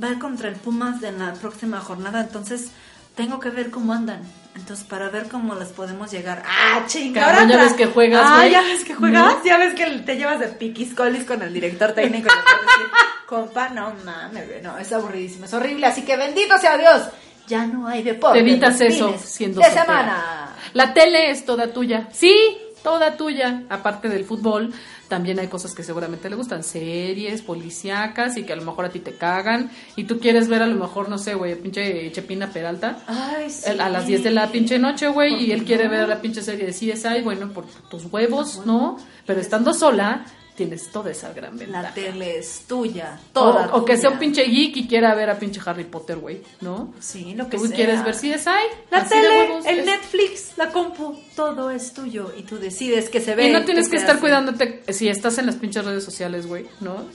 [0.00, 2.70] va contra el Pumas en la próxima jornada, entonces
[3.16, 4.22] tengo que ver cómo andan.
[4.54, 6.42] Entonces, para ver cómo les podemos llegar.
[6.46, 7.22] ¡Ah, chinga!
[7.22, 8.50] Cabrón, ahora ya ves que juegas, Ah, güey.
[8.50, 9.22] ya ves que juegas.
[9.38, 9.44] No.
[9.44, 14.62] Ya ves que te llevas de piquiscolis con el director técnico y compa, no mames,
[14.62, 17.08] no, es aburridísimo, es horrible, así que bendito sea Dios.
[17.48, 18.42] Ya no hay deporte.
[18.42, 19.84] Te evitas eso siendo de soltera.
[19.86, 20.48] semana.
[20.74, 22.08] La tele es toda tuya.
[22.12, 22.34] Sí,
[22.82, 23.62] toda tuya.
[23.70, 24.72] Aparte del fútbol,
[25.12, 26.64] también hay cosas que seguramente le gustan.
[26.64, 29.70] Series, policíacas y que a lo mejor a ti te cagan.
[29.94, 32.96] Y tú quieres ver a lo mejor, no sé, güey, pinche Chepina Peralta.
[33.06, 33.68] Ay, sí.
[33.78, 36.40] A las 10 de la pinche noche, güey, ¿Por y él quiere ver la pinche
[36.40, 38.96] serie de CSI, bueno, por tus huevos, ¿no?
[39.26, 41.82] Pero estando sola, tienes toda esa gran ventaja.
[41.82, 45.30] La tele es tuya, O, toda o que sea un pinche geek y quiera ver
[45.30, 46.92] a pinche Harry Potter, güey, ¿no?
[47.00, 47.76] Sí, lo que Tú sea.
[47.76, 48.50] quieres ver CSI.
[48.90, 52.58] La así de tele, huevos, el es- Netflix, la compu, todo es tuyo y tú
[52.58, 53.48] decides que se ve.
[53.48, 57.06] Y no tienes que estar cuidándote si estás en las pinches redes sociales, güey, ¿no?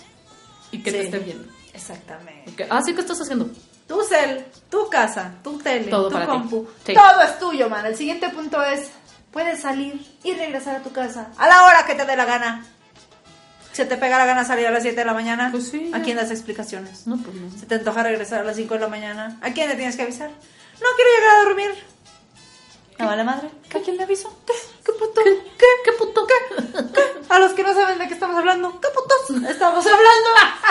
[0.72, 1.48] Y que te esté viendo.
[1.74, 2.42] Exactamente.
[2.46, 3.50] Porque, ah, sí, ¿qué estás haciendo?
[3.88, 6.68] Tu cel, tu casa, tu tele, Todo tu compu.
[6.86, 6.94] Sí.
[6.94, 7.86] Todo es tuyo, man.
[7.86, 8.90] El siguiente punto es,
[9.32, 12.66] puedes salir y regresar a tu casa a la hora que te dé la gana.
[13.78, 15.50] ¿Se te pega la gana salir a las 7 de la mañana?
[15.52, 17.06] Pues sí, ¿A quién das explicaciones?
[17.06, 17.52] No, pues no.
[17.60, 19.38] ¿Se te antoja regresar a las 5 de la mañana?
[19.40, 20.32] ¿A quién le tienes que avisar?
[20.32, 21.72] No quiero llegar a dormir.
[22.98, 23.52] ¿A vale madre?
[23.76, 24.36] ¿A quién le aviso?
[24.48, 24.54] ¿Qué?
[24.84, 25.22] ¿Qué puto?
[25.24, 25.68] ¿Qué?
[25.86, 26.26] ¿Qué puto?
[26.26, 26.34] ¿Qué?
[27.30, 29.48] A los que no saben de qué estamos hablando, ¿qué putos?
[29.48, 30.30] Estamos hablando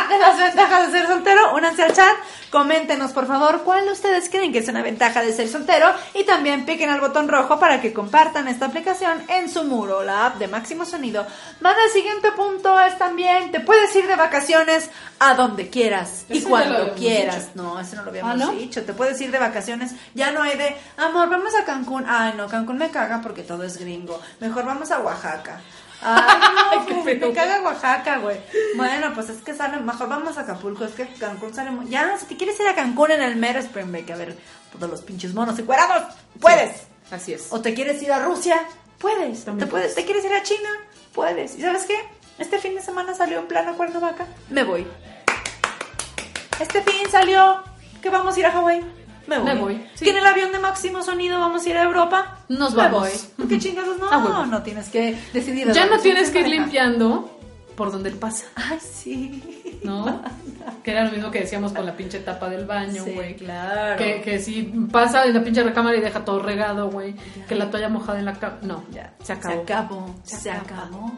[0.08, 1.54] de las ventajas de ser soltero.
[1.54, 2.16] Únanse al chat,
[2.50, 6.64] coméntenos por favor cuál ustedes creen que es una ventaja de ser soltero y también
[6.64, 10.48] piquen al botón rojo para que compartan esta aplicación en su muro, la app de
[10.48, 11.26] Máximo Sonido.
[11.60, 16.42] Van al siguiente punto es también, te puedes ir de vacaciones a donde quieras y
[16.42, 17.52] cuando habíamos quieras.
[17.54, 17.62] dicho.
[17.62, 18.52] No, ese no lo habíamos ¿Ah, no?
[18.52, 18.82] dicho.
[18.84, 19.92] Te puedes ir de vacaciones.
[20.14, 22.04] Ya no hay de, amor, vamos a Cancún.
[22.06, 24.20] Ay, no, Cancún me caga porque todo es gringo.
[24.40, 25.60] Mejor vamos a Oaxaca.
[26.02, 28.38] Ay, no, güey, me caga Oaxaca, güey.
[28.76, 30.84] Bueno, pues es que sale, mejor vamos a Acapulco.
[30.84, 31.88] Es que Cancún sale muy...
[31.88, 34.36] Ya, si te quieres ir a Cancún en el mero Spring Break a ver
[34.72, 36.82] todos los pinches monos encuerados, puedes.
[37.10, 37.48] Así es.
[37.50, 38.60] O te quieres ir a Rusia,
[38.98, 39.44] puedes.
[39.44, 39.94] También ¿Te, puedes.
[39.94, 40.68] ¿Te quieres ir a China?
[41.14, 41.56] Puedes.
[41.56, 41.96] ¿Y sabes qué?
[42.38, 44.26] Este fin de semana salió en plano Cuernavaca.
[44.50, 44.86] Me voy.
[46.60, 47.62] Este fin salió
[48.02, 49.05] que vamos a ir a Hawái.
[49.26, 49.44] Me voy.
[49.46, 50.04] Me voy, sí.
[50.04, 52.38] Que en el avión de máximo sonido vamos a ir a Europa.
[52.48, 53.00] Nos Me vamos.
[53.00, 53.10] voy.
[53.36, 54.08] ¿Por qué chingados no?
[54.08, 54.46] A huevo.
[54.46, 55.70] no tienes que decidir.
[55.72, 56.62] Ya no tienes que ir pareja.
[56.62, 57.35] limpiando
[57.76, 59.80] por donde él pasa, Ay, sí.
[59.84, 60.22] ¿no?
[60.82, 63.36] que era lo mismo que decíamos con la pinche tapa del baño, Sí, güey.
[63.36, 63.96] claro.
[63.96, 67.14] Que, que si pasa en la pinche recámara y deja todo regado, güey.
[67.48, 68.58] Que la toalla mojada en la cama.
[68.62, 69.54] No, Ya, se acabó.
[69.54, 70.14] Se acabó.
[70.24, 70.80] Se Se, acabó.
[71.06, 71.12] acabó.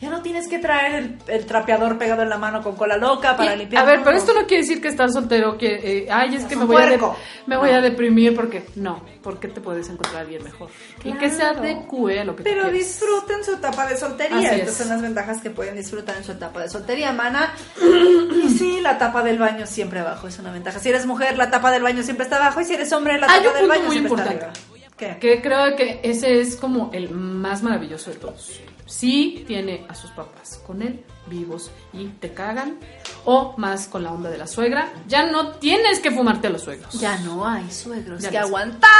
[0.00, 3.36] Ya no tienes que traer el, el trapeador pegado en la mano con cola loca
[3.36, 3.84] para Y, limpiar.
[3.84, 6.56] a ver, pero esto no quiere decir que estar soltero, que, eh, ay, es que
[6.56, 7.16] me voy, a de- puerco.
[7.46, 10.70] me voy a deprimir porque, no, porque te puedes encontrar bien mejor.
[11.04, 11.60] Y que se Claro.
[11.60, 14.38] adecue a lo que Pero disfruten su etapa de soltería.
[14.38, 14.76] Así Estas es.
[14.78, 17.52] son las ventajas que pueden disfrutar en su etapa de soltería, mana.
[17.80, 20.78] Y sí, la tapa del baño siempre abajo es una ventaja.
[20.78, 22.60] Si eres mujer, la tapa del baño siempre está abajo.
[22.60, 24.46] Y si eres hombre, la Hay tapa un del punto baño muy siempre importante.
[24.46, 24.88] está arriba.
[24.96, 25.18] ¿Qué?
[25.18, 28.60] Que creo que ese es como el más maravilloso de todos.
[28.86, 32.78] Si tiene a sus papás con él vivos y te cagan,
[33.24, 36.62] o más con la onda de la suegra, ya no tienes que fumarte a los
[36.62, 36.92] suegros.
[36.98, 38.90] Ya no hay suegros Ya que no aguantar.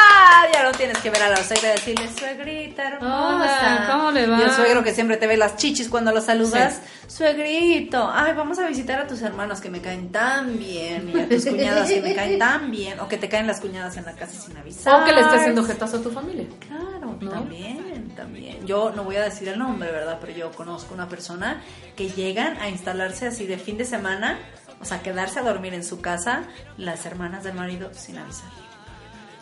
[0.53, 3.29] Ya no tienes que ver a la suegra y decirle, suegrita hermosa.
[3.29, 4.39] Hola, ¿cómo le va?
[4.39, 6.81] Y el suegro que siempre te ve las chichis cuando lo saludas.
[7.09, 11.11] Suegrito, ay, vamos a visitar a tus hermanos que me caen tan bien.
[11.15, 13.01] Y a tus cuñadas que me caen tan bien.
[13.01, 15.03] O que te caen las cuñadas en la casa sin avisar.
[15.03, 16.47] O que le estés haciendo jetas a tu familia.
[16.69, 17.31] Claro, ¿No?
[17.31, 18.67] también, también.
[18.67, 20.19] Yo no voy a decir el nombre, ¿verdad?
[20.21, 21.63] Pero yo conozco una persona
[21.97, 24.39] que llegan a instalarse así de fin de semana.
[24.81, 26.45] O sea, quedarse a dormir en su casa
[26.77, 28.51] las hermanas del marido sin avisar.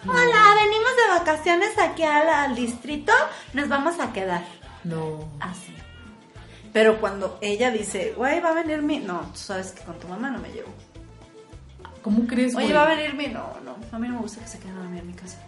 [0.07, 3.13] Hola, venimos de vacaciones aquí al, al distrito,
[3.53, 4.45] nos vamos a quedar.
[4.85, 5.29] No.
[5.41, 5.75] Así.
[6.73, 8.99] Pero cuando ella dice, güey, va a venir mi...
[8.99, 10.73] No, tú sabes que con tu mamá no me llevo.
[12.03, 12.77] ¿Cómo crees, Oye, güey?
[12.77, 13.27] va a venir mi...
[13.27, 15.39] No, no, a mí no me gusta que se queden a dormir en mi casa.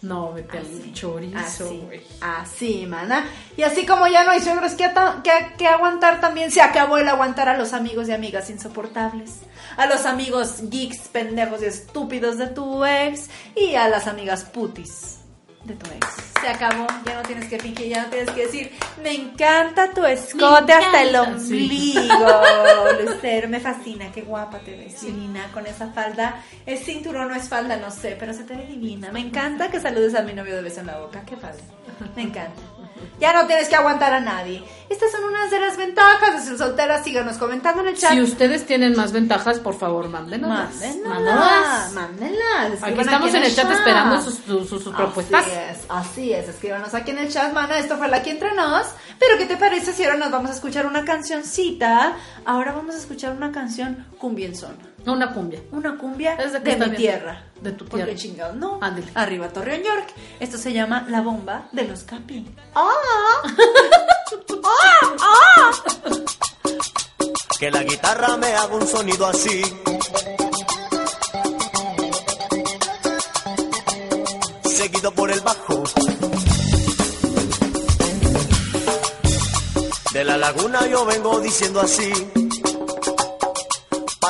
[0.00, 2.02] No, vete Así, al chorizo, así, güey.
[2.20, 3.26] así, mana.
[3.56, 4.88] Y así como ya no hay suegros que,
[5.24, 9.40] que, que aguantar, también se acabó el aguantar a los amigos y amigas insoportables.
[9.76, 13.28] A los amigos geeks, pendejos y estúpidos de tu ex.
[13.56, 15.17] Y a las amigas putis
[15.68, 16.06] de tu ex.
[16.40, 18.70] Se acabó, ya no tienes que fingir, ya no tienes que decir,
[19.02, 21.16] me encanta tu escote hasta el sí.
[21.96, 22.42] ombligo.
[23.04, 26.42] Lucero, me fascina, qué guapa te ves, divina, con esa falda.
[26.64, 29.12] Es cinturón, no es falda, no sé, pero se te ve divina.
[29.12, 31.62] Me encanta que saludes a mi novio de beso en la boca, qué padre.
[32.16, 32.62] Me encanta.
[33.20, 34.62] Ya no tienes que aguantar a nadie.
[34.88, 37.02] Estas son unas de las ventajas de ser soltera.
[37.02, 38.12] Síganos comentando en el chat.
[38.12, 40.48] Si ustedes tienen más ventajas, por favor, mándenos.
[40.48, 42.82] Mándenlas, mándenlas.
[42.82, 44.38] Aquí estamos en el chat esperando sus,
[44.94, 45.46] propuestas.
[45.46, 46.48] Así es, así es.
[46.48, 47.78] Escríbanos aquí en el chat, mana.
[47.78, 48.86] Esto fue la aquí entre nos.
[49.18, 52.16] Pero, ¿qué te parece si ahora nos vamos a escuchar una cancioncita?
[52.44, 54.78] Ahora vamos a escuchar una canción cumbienzona.
[55.12, 55.60] Una cumbia.
[55.72, 56.96] Una cumbia de mi bien.
[56.96, 57.44] tierra.
[57.60, 58.18] De tu Porque tierra.
[58.20, 58.78] chingados, no.
[58.80, 59.06] Ándale.
[59.14, 60.12] Arriba Torreón York.
[60.38, 62.46] Esto se llama La Bomba de los Capi.
[62.74, 63.42] ¡Ah!
[67.58, 69.62] Que la guitarra me haga un sonido así.
[74.64, 75.82] Seguido por el bajo.
[80.12, 82.12] De la laguna yo vengo diciendo así.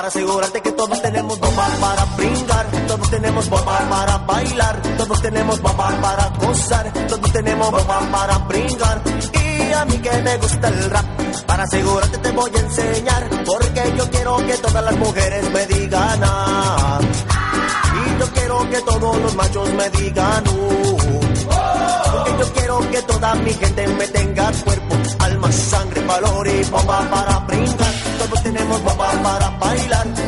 [0.08, 5.60] Para asegurarte que todos tenemos bomba para pringar, todos tenemos bomba para bailar, todos tenemos
[5.60, 9.02] bomba para gozar, todos tenemos bomba para pringar.
[9.34, 11.04] Y a mí que me gusta el rap,
[11.44, 16.20] para asegurarte te voy a enseñar, porque yo quiero que todas las mujeres me digan
[16.24, 17.00] ah.
[18.06, 20.96] Y yo quiero que todos los machos me digan uh.
[22.12, 27.00] Porque yo quiero que toda mi gente me tenga cuerpo, alma, sangre, valor y bomba
[27.10, 27.92] para brindar.
[28.18, 29.57] Todos tenemos bomba para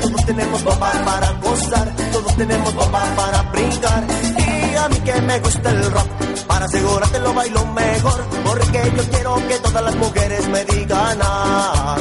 [0.00, 4.04] todos tenemos bomba para gozar, todos tenemos bomba para brincar.
[4.38, 6.08] Y a mí que me gusta el rock,
[6.46, 11.96] para asegurarte lo bailo mejor, porque yo quiero que todas las mujeres me digan ah.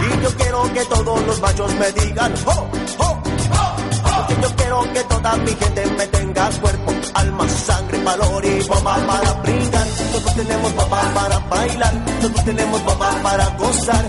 [0.00, 3.22] Y yo quiero que todos los machos me digan oh, oh,
[4.02, 8.58] porque yo quiero que toda mi gente me tenga cuerpo, alma, sangre, valor y.
[8.64, 8.77] Todos
[10.38, 14.04] tenemos bomba para bailar, todos tenemos bomba para gozar.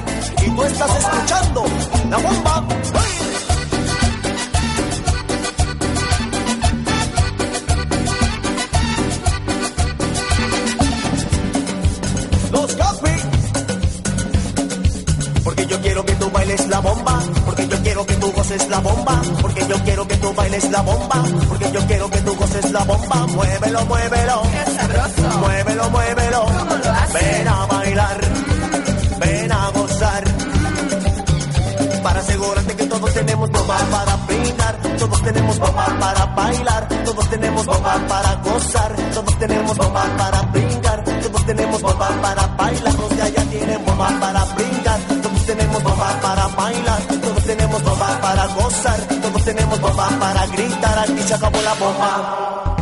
[0.46, 1.64] Y tú estás escuchando
[2.10, 2.68] la bomba.
[2.94, 3.20] ¡Hey!
[15.44, 18.80] Porque yo quiero que tú bailes la bomba, porque yo quiero que tú goces la
[18.80, 22.72] bomba, porque yo quiero que tú bailes la bomba, porque yo quiero que tú goces
[22.72, 23.28] la bomba.
[23.28, 24.42] Muévelo, muévelo.
[25.40, 26.46] Muévelo, muévelo.
[27.14, 28.20] Ven a bailar,
[29.20, 30.24] ven a gozar.
[32.02, 37.66] Para asegurarte que todos tenemos bomba para brindar, todos tenemos bomba para bailar, todos tenemos
[37.68, 43.22] bomba para gozar, todos tenemos bomba para brincar, todos tenemos bomba para bailar, los de
[43.22, 47.19] allá tienen bomba para brincar, todos tenemos bomba para bailar,
[47.80, 52.76] tenemos bomba para gozar, todos tenemos bomba para gritar, aquí se acabó la bomba.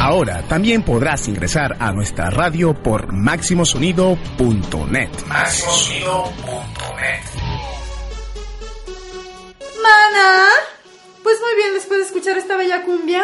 [0.00, 5.10] Ahora también podrás ingresar a nuestra radio por maximosonido.net.
[5.26, 7.22] Maximosonido.net.
[9.82, 10.48] Mana.
[11.22, 13.22] Pues muy bien, después de escuchar esta bella cumbia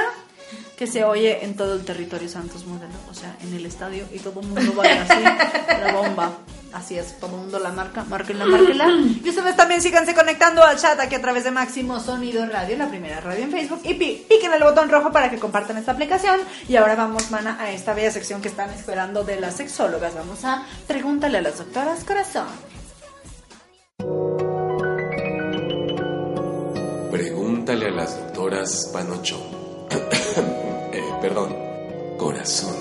[0.76, 4.20] que se oye en todo el territorio Santos Modelo, o sea, en el estadio y
[4.20, 5.22] todo el mundo baila así,
[5.82, 6.38] la bomba.
[6.72, 8.86] Así es, todo el mundo la marca, márquenla, márquenla.
[9.24, 12.88] Y ustedes también síganse conectando al chat aquí a través de Máximo Sonido Radio, la
[12.88, 13.80] primera radio en Facebook.
[13.84, 16.38] Y pi- piquen el botón rojo para que compartan esta aplicación.
[16.68, 20.14] Y ahora vamos, mana, a esta bella sección que están esperando de las sexólogas.
[20.14, 22.46] Vamos a pregúntale a las doctoras corazón.
[27.10, 29.40] Pregúntale a las doctoras Panocho.
[30.90, 31.54] Eh, perdón,
[32.18, 32.74] corazón.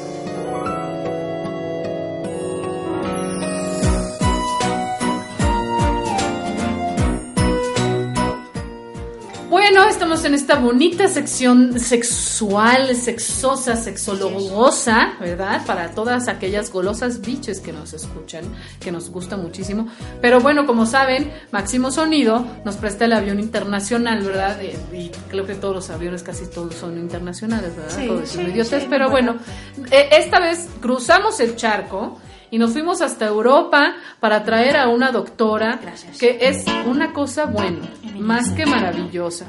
[9.77, 15.63] Bueno, estamos en esta bonita sección sexual, sexosa, sexologosa, ¿verdad?
[15.67, 18.43] Para todas aquellas golosas biches que nos escuchan,
[18.79, 19.87] que nos gusta muchísimo.
[20.19, 24.59] Pero bueno, como saben, Máximo Sonido nos presta el avión internacional, ¿verdad?
[24.63, 27.95] Y, y creo que todos los aviones, casi todos son internacionales, ¿verdad?
[27.95, 29.35] Sí, decir sí, idiotes, sí, pero bueno.
[29.75, 32.17] bueno, eh, esta vez cruzamos el charco
[32.51, 36.17] y nos fuimos hasta Europa para traer a una doctora Gracias.
[36.17, 37.87] que es una cosa buena,
[38.19, 39.45] más que maravillosa.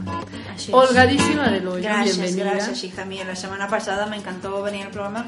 [0.73, 2.51] Holgadísima del hoyo, Gracias, bienvenida.
[2.55, 3.25] gracias, hija mía.
[3.25, 5.25] La semana pasada me encantó venir al programa.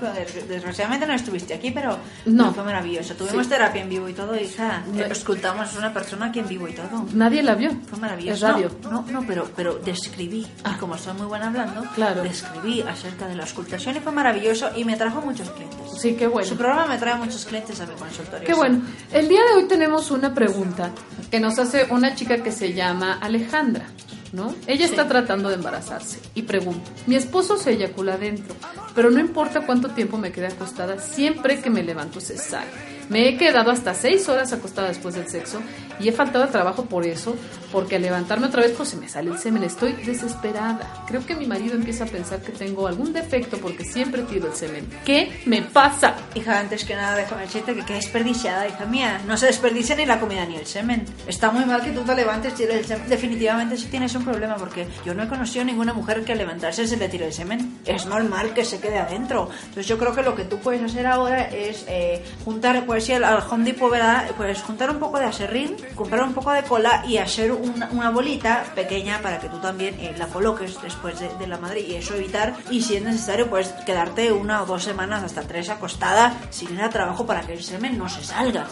[0.49, 2.53] Desgraciadamente no estuviste aquí, pero No.
[2.53, 3.15] fue maravilloso.
[3.15, 3.51] Tuvimos Sí.
[3.51, 4.83] terapia en vivo y todo, hija.
[4.93, 5.05] No.
[5.05, 7.07] Escultamos a una persona aquí en vivo y todo.
[7.15, 7.71] Nadie la vio.
[7.89, 8.35] Fue maravilloso.
[8.47, 8.71] Es radio.
[8.83, 10.47] No, no, no, pero, pero describí.
[10.65, 10.73] Ah.
[10.75, 12.23] Y como soy muy buena hablando, Claro.
[12.23, 15.79] describí acerca de la auscultación y fue maravilloso y me trajo muchos clientes.
[16.01, 16.49] Sí, qué bueno.
[16.49, 18.47] Su programa me trae muchos clientes a mi consultorio.
[18.47, 18.81] Qué bueno.
[19.13, 20.93] El día de hoy tenemos una pregunta
[21.31, 23.85] que nos hace una chica que se llama Alejandra,
[24.33, 24.55] ¿no?
[24.67, 28.55] Ella está tratando de embarazarse y pregunta, mi esposo se eyacula adentro,
[28.95, 32.71] pero no importa cuánto tiempo me quede acostada, siempre que me levanto se sale.
[33.11, 35.61] Me he quedado hasta seis horas acostada después del sexo
[36.01, 37.37] y he faltado al trabajo por eso,
[37.73, 39.63] porque al levantarme otra vez pues se me sale el semen.
[39.63, 41.05] Estoy desesperada.
[41.07, 44.55] Creo que mi marido empieza a pensar que tengo algún defecto porque siempre tiro el
[44.55, 44.89] semen.
[45.05, 46.15] ¿Qué me pasa?
[46.35, 49.21] Hija, antes que nada, déjame decirte que qué desperdiciada, hija mía.
[49.27, 51.05] No se desperdicia ni la comida ni el semen.
[51.27, 53.09] Está muy mal que tú te levantes y el semen.
[53.09, 56.87] Definitivamente sí tienes un problema porque yo no he conocido ninguna mujer que al levantarse
[56.87, 57.79] se le tire el semen.
[57.85, 59.49] Es normal que se quede adentro.
[59.61, 63.13] Entonces yo creo que lo que tú puedes hacer ahora es eh, juntar, pues sí,
[63.13, 64.31] al Home Depot, ¿verdad?
[64.37, 68.11] Pues juntar un poco de aserrín, comprar un poco de cola y hacer una, una
[68.11, 71.95] bolita pequeña para que tú también eh, la coloques después de, de la madre y
[71.95, 72.55] eso evitar.
[72.71, 76.83] Y si es necesario, pues quedarte una o dos semanas hasta tres acostada sin ir
[76.83, 78.67] a trabajo para que el semen no se salga.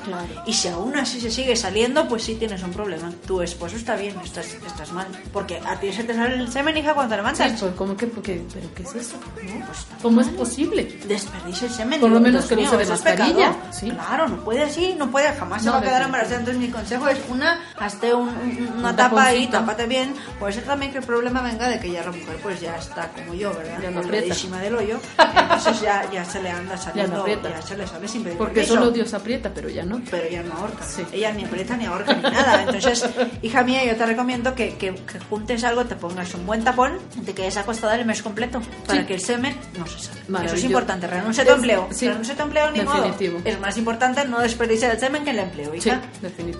[0.47, 3.11] Y si aún así se sigue saliendo, pues sí tienes un problema.
[3.27, 5.07] Tu esposo está bien, estás, estás mal.
[5.33, 7.51] Porque a ti se te sale el semen, hija, cuando te levantas.
[7.51, 8.07] Sí, pues, ¿cómo que?
[8.07, 9.17] Porque, ¿Pero qué es eso?
[9.17, 10.85] No, pues ¿Cómo es posible?
[11.07, 12.01] Desperdicia el semen.
[12.01, 13.91] Por lo menos que de eso es mascarilla, sí.
[13.91, 16.39] Claro, no puede así, no puede, jamás se No, va a quedar embarazada.
[16.41, 20.15] Entonces mi consejo es una, hazte un- un- una Un tapa ahí, tápate bien.
[20.39, 23.09] Puede ser también que el problema venga de que ya la mujer pues ya está
[23.09, 23.79] como yo, ¿verdad?
[23.83, 24.23] Ya no aprieta.
[24.29, 25.01] Colgadísima del hoyo.
[25.19, 27.51] Entonces ya, ya se le anda saliendo, aprieta.
[27.51, 30.01] ya se le sale sin pedir Porque solo Dios aprieta, pero ya no.
[30.11, 30.85] Pero ella no ahorca.
[30.85, 31.05] Sí.
[31.13, 32.63] Ella ni aprieta, ni ahorca, ni nada.
[32.63, 33.09] Entonces,
[33.43, 36.99] hija mía, yo te recomiendo que, que, que juntes algo, te pongas un buen tapón,
[37.25, 39.07] te quedes acostada el mes completo para Sí.
[39.07, 40.45] que el semen no se salga.
[40.45, 41.07] Eso es importante.
[41.07, 41.89] Renuncia a tu empleo.
[41.91, 42.09] sí.
[42.09, 43.03] Renuncia a tu empleo ni modo.
[43.03, 43.41] Definitivo.
[43.45, 46.01] Es más importante no desperdiciar el semen que el empleo, hija.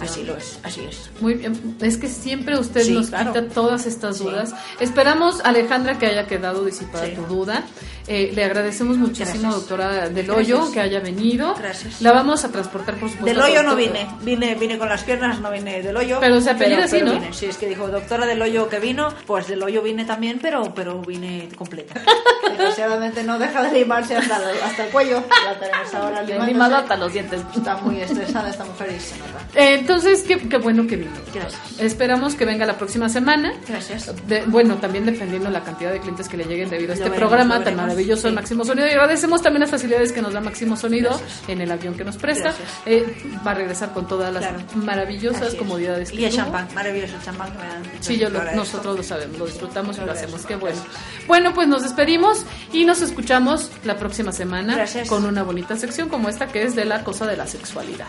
[0.01, 1.11] Así lo es, así es.
[1.21, 3.33] Muy bien, es que siempre usted Sí, nos claro.
[3.35, 4.25] quita todas estas Sí.
[4.25, 4.55] dudas.
[4.81, 7.13] Esperamos, Alejandra, que haya quedado disipada Sí.
[7.13, 7.65] tu duda.
[8.07, 9.55] Eh, le agradecemos muchísimo, Gracias.
[9.55, 11.55] doctora Del Hoyo, que haya venido.
[11.59, 12.01] Gracias.
[12.01, 13.27] La vamos a transportar, por supuesto.
[13.27, 14.09] Del hoyo no vine.
[14.23, 16.19] vine, vine con las piernas, no vine del hoyo.
[16.19, 17.13] Pero se apellida así, ¿no?
[17.13, 17.35] vine.
[17.35, 20.73] Sí, es que dijo doctora del hoyo que vino, pues del hoyo vine también, pero,
[20.75, 22.01] pero vine completa.
[22.49, 25.23] Desgraciadamente no deja de limarse hasta, el- hasta el cuello.
[25.45, 27.43] La tenemos ahora limado hasta los dientes.
[27.55, 29.39] Está muy estresada esta mujer y se nota.
[29.55, 31.11] Eh, entonces, qué, qué bueno que vino.
[31.35, 31.61] Gracias.
[31.79, 33.53] Esperamos que venga la próxima semana.
[33.67, 34.11] Gracias.
[34.27, 37.29] De- bueno, también dependiendo la cantidad de clientes que le lleguen debido a este veremos,
[37.29, 38.29] programa tan maravilloso Sí.
[38.29, 38.87] de Máximo Sonido.
[38.87, 41.43] Y agradecemos también las facilidades que nos da Máximo Sonido Gracias.
[41.49, 42.53] en el avión que nos presta.
[42.87, 43.05] Eh,
[43.47, 44.59] va a regresar con todas las Claro.
[44.75, 46.43] maravillosas comodidades que Y el tuvo.
[46.43, 47.83] champán, maravilloso el champán que me dan.
[48.01, 48.65] Sí, yo lo- agradezco.
[48.65, 50.47] nosotros lo sabemos, lo disfrutamos y Lo hacemos.
[50.47, 50.79] Qué bueno.
[51.27, 55.09] Bueno, pues nos despedimos y nos escuchamos la próxima semana Gracias.
[55.09, 58.07] con una bonita sección como esta que es de la cosa de la sexualidad.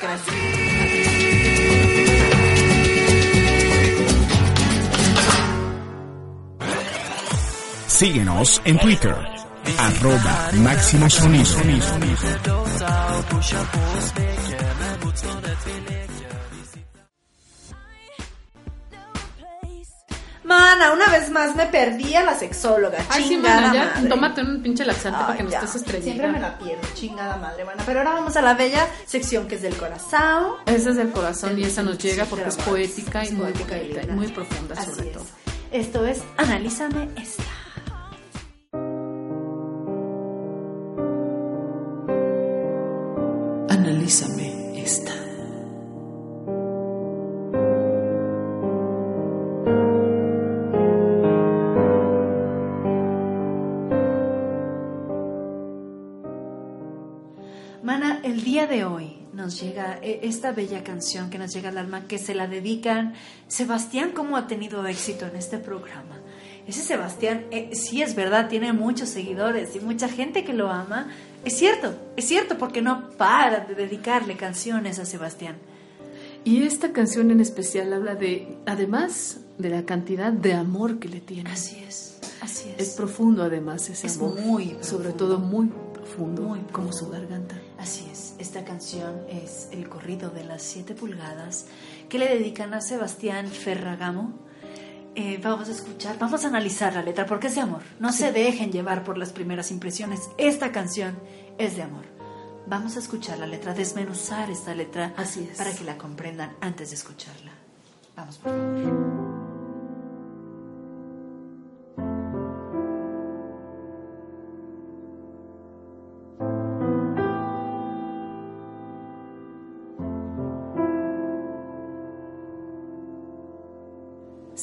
[0.00, 1.41] Gracias.
[8.02, 9.14] Síguenos en Twitter,
[9.78, 11.44] arroba Máximo Sonido.
[20.52, 22.98] Mana, una vez más me perdí a la sexóloga.
[23.08, 24.08] Ay, sí, chingada mana, ya madre.
[24.10, 25.58] tómate un pinche laxante para que no ya.
[25.60, 26.04] estés estrellita.
[26.12, 27.82] Siempre me la pierdo, chingada madre, mana.
[27.86, 30.56] Pero ahora vamos a la bella sección que es del corazón.
[30.66, 33.44] Esa es del corazón y esa nos Sí, llega sí, porque es poética y muy
[33.52, 34.14] poética y bonita y linda.
[34.14, 35.12] muy profunda Así sobre es.
[35.14, 35.24] todo.
[35.72, 37.42] Esto es Analízame esta.
[43.68, 45.12] Analízame esta.
[58.68, 62.18] Día de hoy nos llega eh, esta bella canción que nos llega al alma, que
[62.18, 63.14] se la dedican
[63.48, 66.20] Sebastián, cómo ha tenido éxito en este programa.
[66.66, 71.08] Ese Sebastián, eh, sí es verdad, tiene muchos seguidores y mucha gente que lo ama.
[71.44, 75.56] Es cierto, es cierto, porque no para de dedicarle canciones a Sebastián.
[76.44, 81.20] Y esta canción en especial habla de, además de la cantidad de amor que le
[81.20, 81.50] tiene.
[81.50, 82.94] Así es, así Es es.
[82.94, 84.38] profundo además ese Es amor.
[84.40, 85.16] muy Sobre profundo.
[85.16, 87.56] todo muy profundo, Muy como su garganta.
[87.82, 91.66] Así es, esta canción es el corrido de las 7 pulgadas
[92.08, 94.38] que le dedican a Sebastián Ferragamo.
[95.16, 97.82] Eh, vamos a escuchar, vamos a analizar la letra porque es de amor.
[97.98, 100.30] No se dejen llevar por las primeras impresiones.
[100.38, 101.18] Esta canción
[101.58, 102.04] es de amor.
[102.68, 105.58] vamos a escuchar la letra, desmenuzar esta letra Así es.
[105.58, 107.50] para que la comprendan antes de escucharla.
[108.14, 109.31] Vamos, por favor.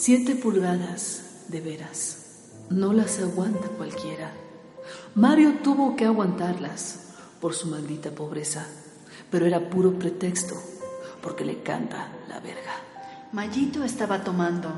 [0.02, 2.20] Siete pulgadas, de veras,
[2.70, 4.32] no las aguanta cualquiera.
[5.14, 8.66] Mario tuvo que aguantarlas por su maldita pobreza,
[9.30, 10.56] pero era puro pretexto,
[11.22, 12.76] porque le canta la verga.
[13.34, 14.72] Mayito estaba tomando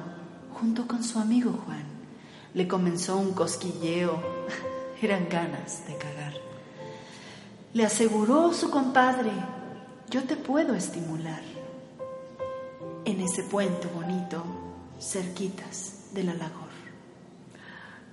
[0.56, 1.84] junto con su amigo Juan.
[2.56, 4.20] Le comenzó un cosquilleo.
[5.04, 6.34] Eran ganas de cagar.
[7.74, 9.30] Le aseguró su compadre,
[10.10, 11.44] yo te puedo estimular.
[13.06, 14.44] En ese puente bonito,
[15.02, 16.70] cerquitas del alagor.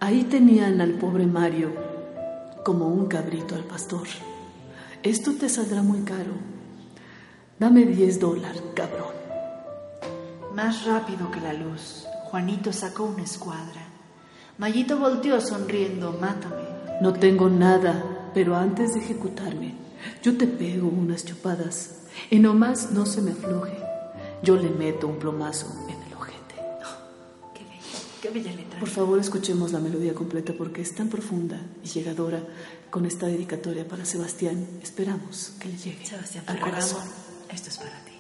[0.01, 1.73] Ahí tenían al pobre Mario
[2.65, 4.07] como un cabrito al pastor.
[5.03, 6.33] Esto te saldrá muy caro.
[7.59, 9.13] Dame 10 dólares, cabrón.
[10.55, 13.83] Más rápido que la luz, Juanito sacó una escuadra.
[14.57, 16.63] Mayito volteó sonriendo, mátame.
[17.03, 19.75] No tengo nada, pero antes de ejecutarme,
[20.23, 23.77] yo te pego unas chupadas y nomás no se me afloje.
[24.43, 25.98] Yo le meto un plomazo en
[28.21, 28.81] qué bella letra.
[28.81, 32.43] Por favor, escuchemos la melodía completa porque es tan profunda y llegadora
[32.91, 34.67] con esta dedicatoria para Sebastián.
[34.83, 37.03] Esperamos que le llegue Sebastián al corazón.
[37.51, 38.13] esto es para ti.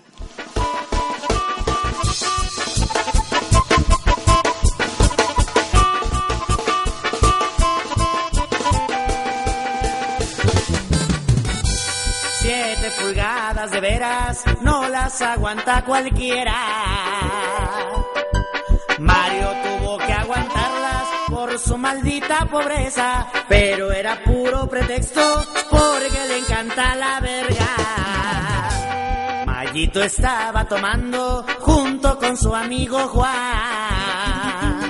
[12.41, 16.55] Siete pulgadas de veras no las aguanta cualquiera.
[18.99, 26.97] Mario tuvo que aguantarlas por su maldita pobreza, pero era puro pretexto porque le encanta
[26.97, 27.67] la verga.
[29.47, 34.89] Mayito estaba tomando junto con su amigo Juan.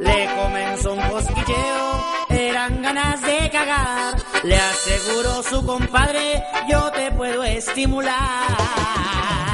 [0.00, 4.14] Le comenzó un cosquilleo, eran ganas de cagar.
[4.44, 9.53] Le aseguró su compadre, yo te puedo estimular.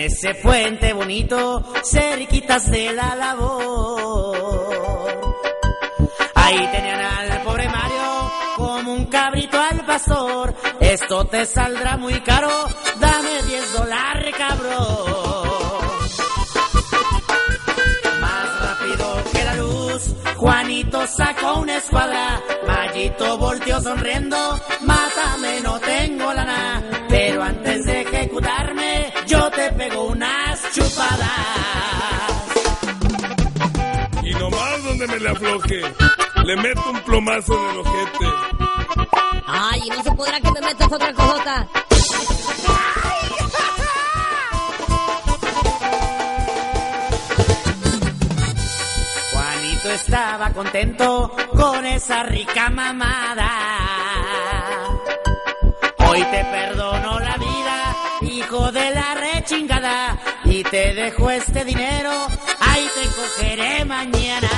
[0.00, 4.34] Ese puente bonito, cerquitas de la labor.
[6.34, 10.54] Ahí tenían al pobre Mario como un cabrito al pastor.
[10.80, 12.48] Esto te saldrá muy caro,
[12.98, 15.04] dame 10 dólares, cabrón.
[18.22, 22.40] Más rápido que la luz, Juanito sacó una escuadra.
[22.66, 26.82] Mayito volteó sonriendo, mátame, no tengo lana.
[27.10, 27.69] Pero antes
[29.30, 31.30] yo te pego unas chupadas.
[34.24, 35.80] Y nomás donde me le afloje,
[36.44, 38.26] le meto un plomazo en el ojete.
[39.46, 41.68] Ay, ¿y no se podrá que me metas otra cojota.
[49.32, 53.50] Juanito estaba contento con esa rica mamada.
[55.98, 56.79] Hoy te perdono
[60.60, 62.10] y te dejo este dinero,
[62.60, 64.48] ahí te cogeré mañana.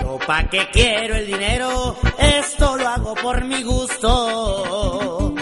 [0.00, 5.34] Yo pa' que quiero el dinero, esto lo hago por mi gusto.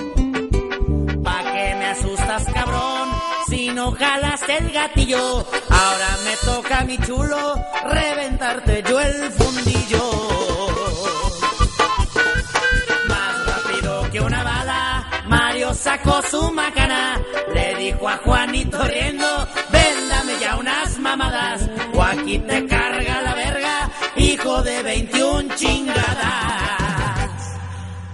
[1.22, 3.08] Pa' que me asustas, cabrón,
[3.48, 5.46] si no jalaste el gatillo.
[5.70, 7.54] Ahora me toca, mi chulo,
[7.88, 10.10] reventarte yo el fundillo.
[13.08, 17.20] Más rápido que una bala, Mario sacó su macana.
[17.82, 19.26] Dijo a Juanito riendo,
[19.72, 21.68] véndame ya unas mamadas.
[21.92, 27.30] O aquí te carga la verga, hijo de 21 chingadas.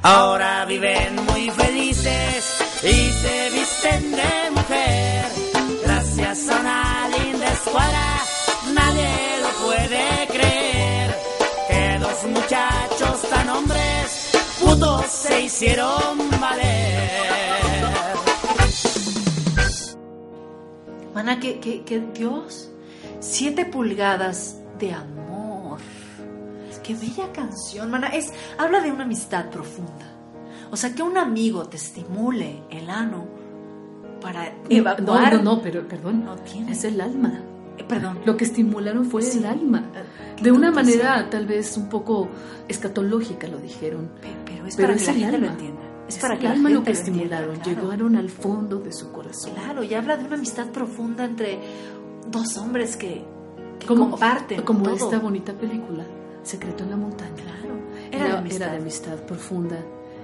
[0.03, 5.27] Ahora viven muy felices y se visten de mujer.
[5.85, 8.23] Gracias a una linda escuadra,
[8.73, 9.11] nadie
[9.43, 11.15] lo puede creer.
[11.69, 16.78] Que dos muchachos tan hombres, putos se hicieron valer.
[21.19, 22.71] Mana, que, que, que Dios,
[23.19, 25.81] siete pulgadas de amor.
[26.85, 28.07] Qué bella canción, mana.
[28.11, 30.07] Es, habla de una amistad profunda.
[30.71, 33.27] O sea, que un amigo te estimule el ano
[34.21, 35.33] para evacuar.
[35.35, 36.71] No, no, no, pero perdón, No tiene.
[36.71, 37.41] es el alma.
[37.79, 38.21] Eh, Perdón.
[38.25, 39.39] Lo que estimularon fue Sí.
[39.39, 39.91] el alma.
[39.97, 42.29] Eh, De una manera tal vez un poco
[42.69, 44.09] escatológica lo dijeron.
[44.23, 45.53] Pe- Pero es Pero para es que la gente lo alma.
[45.59, 45.83] entienda.
[46.09, 47.57] Es, para que alma lo que estimularon.
[47.61, 47.83] claro.
[47.83, 49.53] Llegaron al fondo de su corazón.
[49.55, 51.59] Claro, y habla de una amistad profunda entre
[52.31, 53.25] dos hombres que,
[53.79, 54.95] que como, comparten como todo.
[54.95, 56.05] esta bonita película,
[56.43, 57.35] Secreto en la Montaña.
[57.37, 57.75] Claro,
[58.11, 58.71] Era, era de era amistad.
[58.71, 59.77] de amistad profunda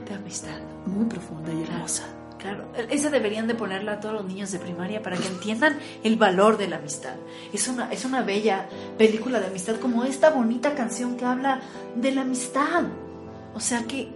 [0.09, 0.59] de amistad.
[0.87, 2.05] Muy profunda y hermosa.
[2.39, 6.16] Claro, esa deberían de ponerla a todos los niños de primaria para que entiendan el
[6.16, 7.14] valor de la amistad.
[7.55, 8.68] Es una, es una bella
[8.99, 11.61] película de amistad como esta bonita canción que habla
[11.97, 12.85] de la amistad.
[13.55, 14.11] O sea, que,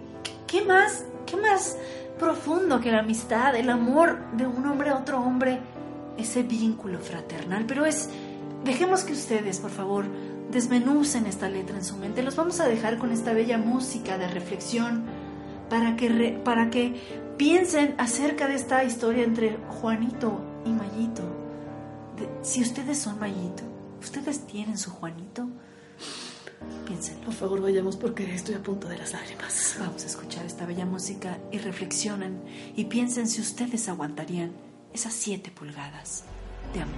[0.45, 1.77] ¿qué más, qué más
[2.17, 5.59] profundo que la amistad, el amor de un hombre a otro hombre,
[6.17, 7.65] ese vínculo fraternal?
[7.65, 8.09] Pero es,
[8.63, 10.05] dejemos que ustedes, por favor,
[10.51, 12.23] desmenucen esta letra en su mente.
[12.23, 15.03] Los vamos a dejar con esta bella música de reflexión
[15.69, 21.23] para que, para que piensen acerca de esta historia entre Juanito y Mayito.
[22.41, 23.63] Si ustedes son Mayito,
[24.01, 25.47] ustedes tienen su Juanito,
[26.89, 27.25] piénsenlo.
[27.25, 29.77] Por favor, vayamos porque estoy a punto de las lágrimas.
[29.79, 32.41] Vamos a escuchar esta bella música y reflexionen
[32.75, 34.51] y piensen si ustedes aguantarían
[34.91, 36.23] esas siete pulgadas
[36.73, 36.97] de amor.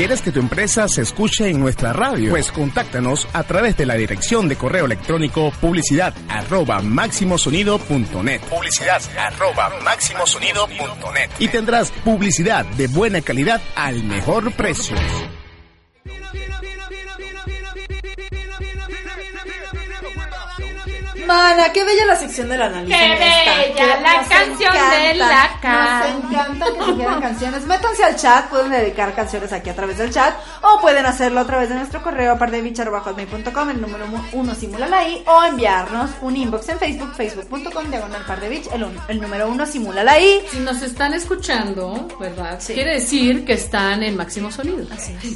[0.00, 2.30] ¿Quieres que tu empresa se escuche en nuestra radio?
[2.30, 8.40] Pues contáctanos a través de la dirección de correo electrónico publicidad arroba máximosonido.net.
[8.48, 11.28] Publicidad arroba máximosonido.net.
[11.38, 14.96] Y tendrás publicidad de buena calidad al mejor precio.
[21.30, 22.96] Mana, qué bella la sección del análisis.
[22.96, 26.20] Qué bella la nos canción de la can.
[26.22, 27.66] Nos encanta que sugieran canciones.
[27.66, 31.46] Métanse al chat, pueden dedicar canciones aquí a través del chat o pueden hacerlo a
[31.46, 36.78] través de nuestro correo pardebich.com, el número uno simúlala ahí o enviarnos un inbox en
[36.80, 40.42] Facebook, facebook.com, diagonal pardebich, el, un- el número uno simúlala ahí.
[40.50, 42.58] Si nos están escuchando, ¿verdad?
[42.74, 44.84] Quiere decir que están en máximo sonido.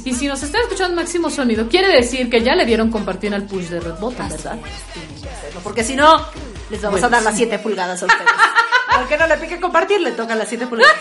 [0.03, 3.33] Y si nos están escuchando en máximo sonido, quiere decir que ya le dieron compartir
[3.33, 4.57] al push de Red Button, ¿verdad?
[5.63, 6.17] Porque si no,
[6.69, 7.43] les vamos Bueno, a dar las sí.
[7.43, 8.31] 7 pulgadas a ustedes.
[8.97, 10.93] Al que no le pique compartir, le toca las 7 pulgadas.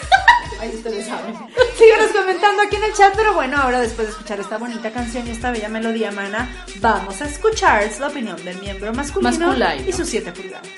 [0.60, 1.34] Ahí ustedes saben.
[1.76, 5.26] Síganos comentando aquí en el chat, pero bueno, ahora después de escuchar esta bonita canción
[5.26, 9.88] y esta bella melodía, mana, vamos a escuchar la opinión del miembro masculino Masculino.
[9.88, 10.68] y sus 7 pulgadas.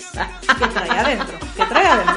[0.59, 1.39] ¿Qué trae adentro?
[1.57, 2.17] ¿Qué trae adentro?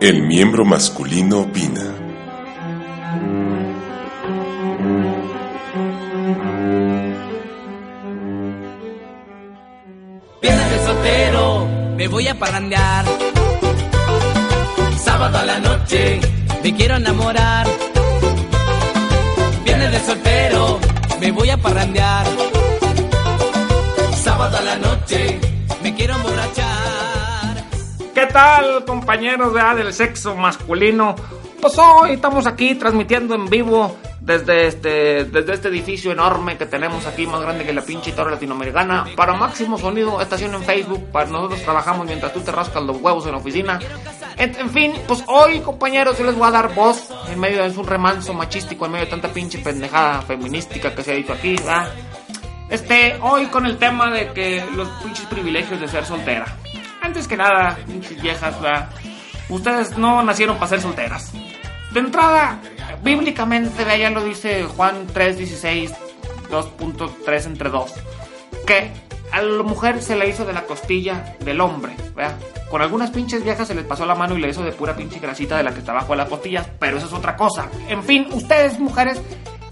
[0.00, 2.05] El miembro masculino opina.
[10.46, 11.66] Viernes de soltero,
[11.96, 13.04] me voy a parrandear.
[14.96, 16.20] Sábado a la noche,
[16.62, 17.66] me quiero enamorar.
[19.64, 20.78] Viernes de soltero,
[21.18, 22.26] me voy a parrandear.
[24.22, 25.40] Sábado a la noche,
[25.82, 27.64] me quiero emborrachar.
[28.14, 31.16] ¿Qué tal, compañeros de, del sexo masculino?
[31.60, 33.96] Pues hoy estamos aquí transmitiendo en vivo
[34.26, 38.32] desde este, desde este edificio enorme que tenemos aquí, más grande que la pinche torre
[38.32, 43.00] latinoamericana, para Máximo Sonido, estación en Facebook, para nosotros trabajamos mientras tú te rascas los
[43.00, 43.78] huevos en la oficina.
[44.36, 47.78] En, en fin, pues hoy, compañeros, yo les voy a dar voz en medio de
[47.78, 51.54] un remanso machístico, en medio de tanta pinche pendejada feminística que se ha dicho aquí,
[51.54, 51.88] ¿verdad?
[52.68, 56.46] Este, hoy con el tema de que los pinches privilegios de ser soltera.
[57.00, 58.90] Antes que nada, pinches viejas, ¿verdad?
[59.48, 61.32] Ustedes no nacieron para ser solteras.
[61.92, 62.58] De entrada,
[63.02, 65.94] bíblicamente, vea, ya lo dice Juan 3.16,
[66.50, 67.92] 2.3 entre 2,
[68.66, 68.90] que
[69.32, 71.94] a la mujer se le hizo de la costilla del hombre.
[72.70, 75.20] Con algunas pinches viejas se les pasó la mano y le hizo de pura pinche
[75.20, 77.68] grasita de la que está bajo de las costillas, pero eso es otra cosa.
[77.88, 79.20] En fin, ustedes, mujeres,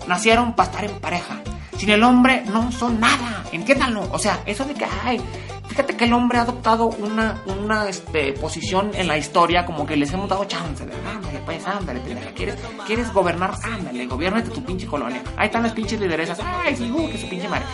[0.06, 1.40] nacieron para estar en pareja.
[1.76, 4.08] Sin el hombre no son nada, entiéndanlo.
[4.12, 5.20] O sea, eso de que, ay,
[5.74, 9.96] fíjate que el hombre ha adoptado una, una este, posición en la historia como que
[9.96, 10.86] les hemos dado chance.
[10.86, 12.30] De, ándale, pues, ándale, pendeja.
[12.30, 12.56] ¿Quieres,
[12.86, 13.54] ¿Quieres gobernar?
[13.64, 15.20] Ándale, gobiernate tu pinche colonia.
[15.36, 16.38] Ahí están las pinches lideresas.
[16.44, 17.64] Ay, sí, uh, que su pinche madre.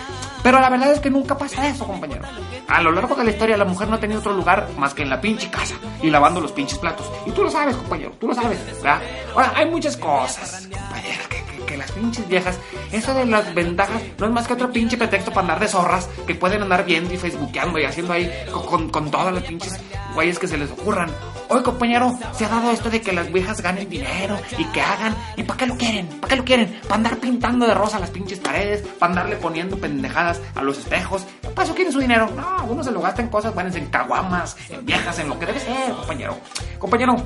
[0.43, 2.23] Pero la verdad es que nunca pasa eso, compañero.
[2.69, 5.03] A lo largo de la historia, la mujer no ha tenido otro lugar más que
[5.03, 7.07] en la pinche casa y lavando los pinches platos.
[7.27, 9.01] Y tú lo sabes, compañero, tú lo sabes, ¿verdad?
[9.35, 12.59] Ahora, hay muchas cosas, compañero, que, que- que las pinches viejas,
[12.91, 16.09] eso de las ventajas, no es más que otro pinche pretexto para andar de zorras
[16.27, 19.79] que pueden andar viendo y facebookeando y haciendo ahí con, con- todas las pinches
[20.15, 21.11] güeyes que se les ocurran.
[21.51, 25.17] Oye, compañero, se ha dado esto de que las viejas ganen dinero y que hagan.
[25.37, 26.07] ¿Y para qué lo quieren?
[26.07, 26.79] ¿Para qué lo quieren?
[26.85, 28.83] ¿Para andar pintando de rosa las pinches paredes?
[29.01, 31.27] ¿Para andarle poniendo pendejadas a los espejos?
[31.55, 32.31] ¿Para eso quieren su dinero?
[32.37, 35.47] No, uno se lo gasta en cosas buenas, en caguamas, en viejas, en lo que
[35.47, 36.39] debe ser, compañero.
[36.79, 37.17] Compañero,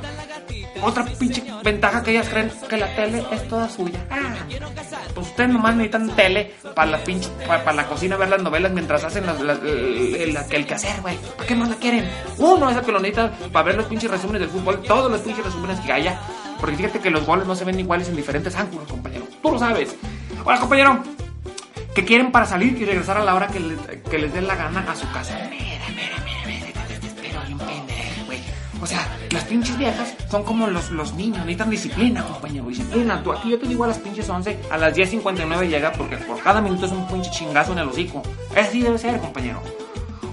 [0.83, 4.07] otra pinche ventaja que ellas creen que la tele es toda suya.
[4.11, 4.35] Ah,
[5.15, 9.05] pues ustedes nomás necesitan tele para la pinche, para, la cocina ver las novelas mientras
[9.05, 11.17] hacen las- las- el, el, el quehacer, güey.
[11.37, 12.09] ¿Para qué más la quieren?
[12.39, 15.21] Uno es el que lo necesita para ver los pinches resúmenes del fútbol, todos los
[15.21, 16.19] pinches resúmenes que haya.
[16.61, 19.25] Porque fíjate que los goles no se ven iguales en diferentes ángulos, compañero.
[19.43, 19.95] Tú lo sabes.
[20.45, 21.03] Hola, compañero.
[21.95, 24.57] Que quieren para salir y regresar a la hora que, le- que les dé la
[24.57, 25.37] gana a su casa.
[25.51, 28.41] Mira, mira, mira, mira, te desespero, bien pendejo, güey.
[28.83, 33.23] O sea, las pinches viejas son como los, los niños, necesitan disciplina, compañero, disciplina.
[33.23, 36.41] Tú aquí yo te digo a las pinches 11, a las 10.59 llega porque por
[36.43, 38.23] cada minuto es un pinche chingazo en el hocico.
[38.57, 39.63] Así debe ser, compañero.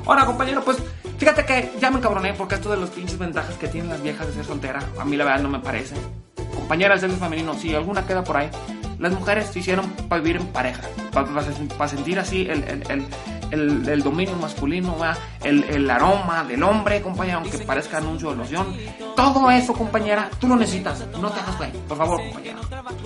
[0.06, 0.78] Ahora, compañero, pues
[1.22, 4.26] fíjate que ya me encabroné porque esto de los pinches ventajas que tienen las viejas
[4.26, 5.94] de ser soltera, a mí la verdad no me parece.
[6.56, 8.50] Compañeras del femenino, si alguna queda por ahí,
[8.98, 13.06] las mujeres se hicieron para vivir en pareja, para sentir así el,
[13.52, 15.18] el- dominio masculino, ¿verdad?
[15.44, 18.76] el, el aroma del hombre, compañera, aunque parezca anuncio de loción.
[19.16, 21.06] Todo eso, compañera, tú lo necesitas.
[21.20, 22.58] No te hagas güey, por favor, compañera.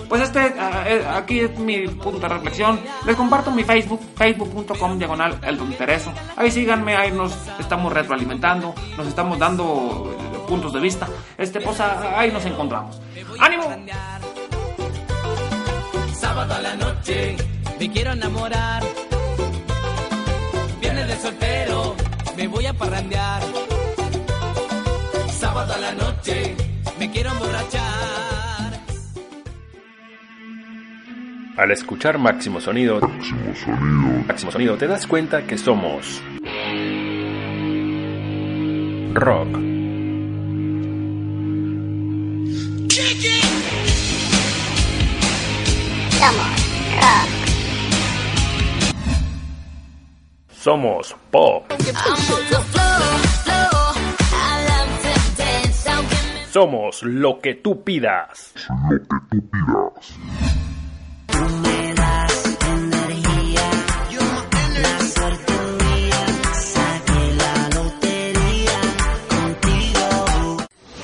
[0.08, 2.80] Pues este, ah, eh, aquí es mi punto de reflexión.
[3.04, 6.12] Les comparto mi Facebook, facebook.com diagonal el Don Tereso.
[6.36, 11.06] Ahí síganme, ahí nos estamos retroalimentando, nos estamos dando eh, puntos de vista.
[11.36, 13.00] Este, pues ah, ahí nos encontramos.
[13.40, 13.64] ¡Ánimo!
[16.14, 17.36] Sábado a la noche,
[17.78, 18.82] me quiero enamorar.
[21.18, 21.96] Soltero,
[22.36, 23.42] me voy a parrandear.
[25.30, 26.54] Sábado a la noche,
[26.98, 28.80] me quiero emborrachar.
[31.56, 33.00] Al escuchar Máximo Sonido,
[34.26, 36.22] Máximo Sonido, te das cuenta que somos
[39.14, 39.48] rock.
[46.18, 47.45] Somos
[51.30, 51.64] pop.
[56.50, 58.52] Somos lo que tú pidas.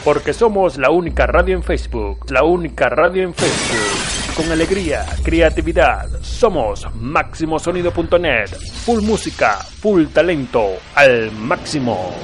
[0.04, 2.28] Porque somos la única radio en Facebook.
[2.32, 4.11] La única radio en Facebook.
[4.36, 6.08] Con alegría, creatividad.
[6.22, 8.48] Somos máximosonido.net.
[8.84, 10.78] Full música, full talento.
[10.94, 12.14] Al máximo.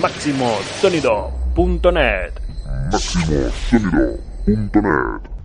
[0.00, 2.32] Máximosonido.net.
[2.90, 5.37] MaximoSonido.net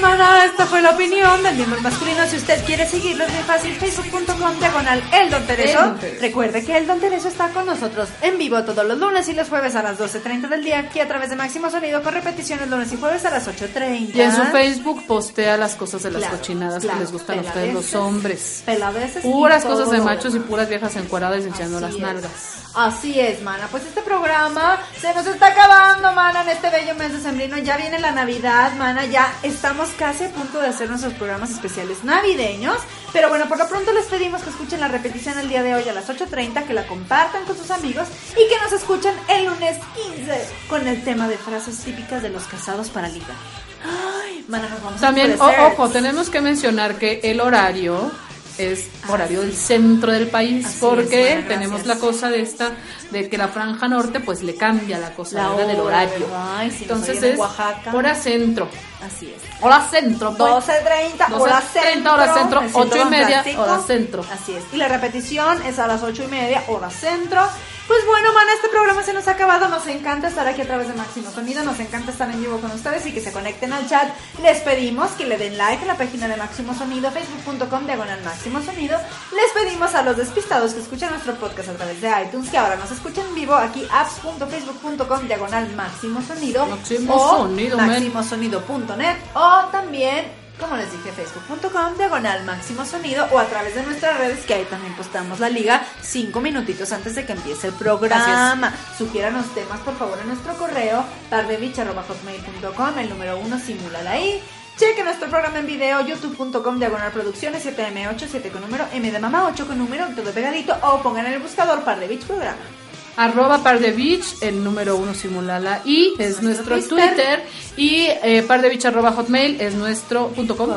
[0.00, 2.26] no, Mana, esta fue la opinión del miembro masculino.
[2.26, 5.94] Si usted quiere seguirlo, es muy fácil, facebook.com diagonal el Don Tereso.
[6.20, 9.48] Recuerde que el Don Tereso está con nosotros en vivo todos los lunes y los
[9.48, 12.92] jueves a las 12.30 del día, aquí a través de Máximo Sonido, con repeticiones lunes
[12.92, 14.14] y jueves a las 8.30.
[14.14, 17.38] Y en su Facebook postea las cosas de las Claro, cochinadas claro, que les gustan
[17.38, 18.62] a ustedes los hombres.
[18.66, 22.00] Peladeces y Puras cosas de machos y puras viejas encueradas enseñando las es.
[22.00, 22.32] nalgas.
[22.74, 23.66] Así es, mana.
[23.70, 27.56] Pues este programa se nos está acabando, mana, en este bello mes de sembrino.
[27.58, 29.06] Ya viene la Navidad, mana.
[29.06, 32.78] Ya estamos casi a punto de hacer nuestros programas especiales navideños.
[33.12, 35.86] Pero bueno, por lo pronto les pedimos que escuchen la repetición el día de hoy
[35.86, 39.76] a las 8.30, que la compartan con sus amigos y que nos escuchen el lunes
[40.16, 43.36] 15 con el tema de frases típicas de los casados para ligar.
[43.84, 48.10] Ay, mana, nos vamos También, a ojo, tenemos que mencionar que el horario
[48.58, 52.72] es horario del centro del país Así porque tenemos la cosa de esta
[53.10, 56.26] de que la franja norte pues le cambia la cosa del hora, horario.
[56.36, 57.94] Ay, nos Entonces es Oaxaca.
[57.94, 58.68] hora centro.
[59.00, 59.62] Así es.
[59.62, 60.50] Hora centro, pues.
[60.50, 62.12] 12.30, hora 12:30, centro.
[62.14, 64.24] hora centro, me siento ocho y más media, hora centro.
[64.30, 64.64] Así es.
[64.72, 67.48] Y la repetición es a las ocho y media, hora centro.
[67.88, 69.66] Pues bueno, mana, este programa se nos ha acabado.
[69.68, 71.64] Nos encanta estar aquí a través de Máximo Sonido.
[71.64, 74.10] Nos encanta estar en vivo con ustedes y que se conecten al chat.
[74.42, 78.60] Les pedimos que le den like a la página de Máximo Sonido, facebook.com diagonal Máximo
[78.60, 78.98] Sonido.
[79.32, 82.76] Les pedimos a los despistados que escuchan nuestro podcast a través de iTunes que ahora
[82.76, 86.66] nos escuchen en vivo aquí apps.facebook.com diagonal Máximo Sonido.
[86.66, 93.46] Máximo o Sonido, máximosonido.net o también como les dije, facebook.com, diagonal máximo sonido, o a
[93.46, 97.32] través de nuestras redes, que ahí también postamos la liga cinco minutitos antes de que
[97.32, 98.74] empiece el programa.
[98.96, 104.42] Sugiéranos temas, por favor, en nuestro correo, tardebich.hotmail.com, el número uno, simúlala ahí.
[104.76, 109.48] Cheque nuestro programa en video, youtube.com, diagonal producciones, 7M8, 7 con número, M de mamá,
[109.48, 112.77] 8 con número, todo pegadito, o pongan en el buscador Par de Beach Programa.
[113.18, 117.14] Arroba Par de Beach, el número uno simulala y es nuestro, Twitter.
[117.14, 117.44] Twitter.
[117.76, 120.70] Y eh, par de beach arroba hotmail es nuestro punto com.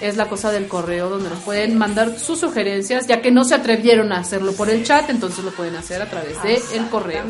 [0.00, 3.56] Es la cosa del correo donde nos pueden mandar sus sugerencias, ya que no se
[3.56, 7.24] atrevieron a hacerlo por el chat, entonces lo pueden hacer a través de el correo.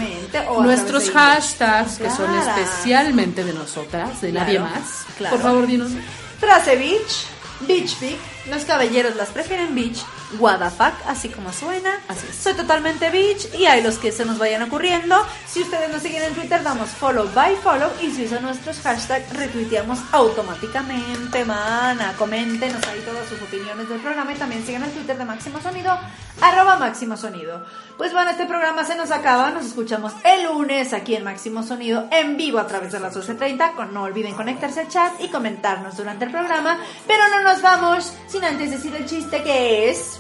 [0.51, 5.07] O Nuestros de hashtags, que son especialmente de nosotras, de nadie más.
[5.17, 5.37] claro.
[5.37, 5.93] Por favor, dinos.
[6.39, 7.25] Frase beach,
[7.67, 8.19] beach pic,
[8.51, 10.01] los caballeros las prefieren beach,
[10.39, 12.01] what the fuck, así como suena.
[12.09, 12.37] Así es.
[12.37, 15.17] Soy totalmente beach y hay los que se nos vayan ocurriendo.
[15.47, 19.33] Si ustedes nos siguen en Twitter, damos follow by follow y si usan nuestros hashtags,
[19.35, 22.15] retuiteamos automáticamente, mana.
[22.19, 25.99] Coméntenos ahí todas sus opiniones del programa y también sigan el Twitter de Máximo Sonido,
[26.41, 27.65] arroba Máximo Sonido.
[27.97, 32.07] Pues bueno, este programa se nos acaba, nos escuchamos el lunes aquí en Máximo Sonido
[32.11, 33.75] en vivo a través de las 12.30.
[33.75, 38.13] Con- No olviden conectarse al chat y comentarnos durante el programa, pero no nos vamos
[38.29, 40.18] sin antes decir el chiste que es...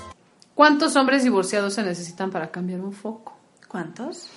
[0.58, 3.32] ¿Cuántos hombres divorciados se necesitan para cambiar un foco?
[3.68, 4.28] ¿Cuántos?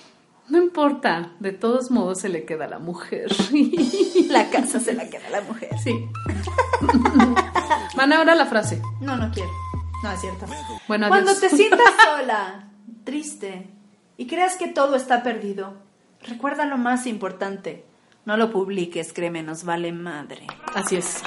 [0.48, 3.26] No importa, de todos modos se le queda a la mujer.
[4.28, 5.70] La casa se la queda a la mujer.
[5.82, 6.08] Sí.
[7.96, 8.80] Van ahora la frase.
[9.00, 9.50] No, no quiero.
[10.04, 10.46] No, es cierto.
[10.86, 11.40] Bueno, Cuando adiós.
[11.40, 12.68] te sientas sola,
[13.02, 13.68] triste
[14.16, 15.74] y creas que todo está perdido,
[16.22, 17.84] recuerda lo más importante.
[18.26, 20.46] No lo publiques, créeme, nos vale madre.
[20.72, 21.20] Así es.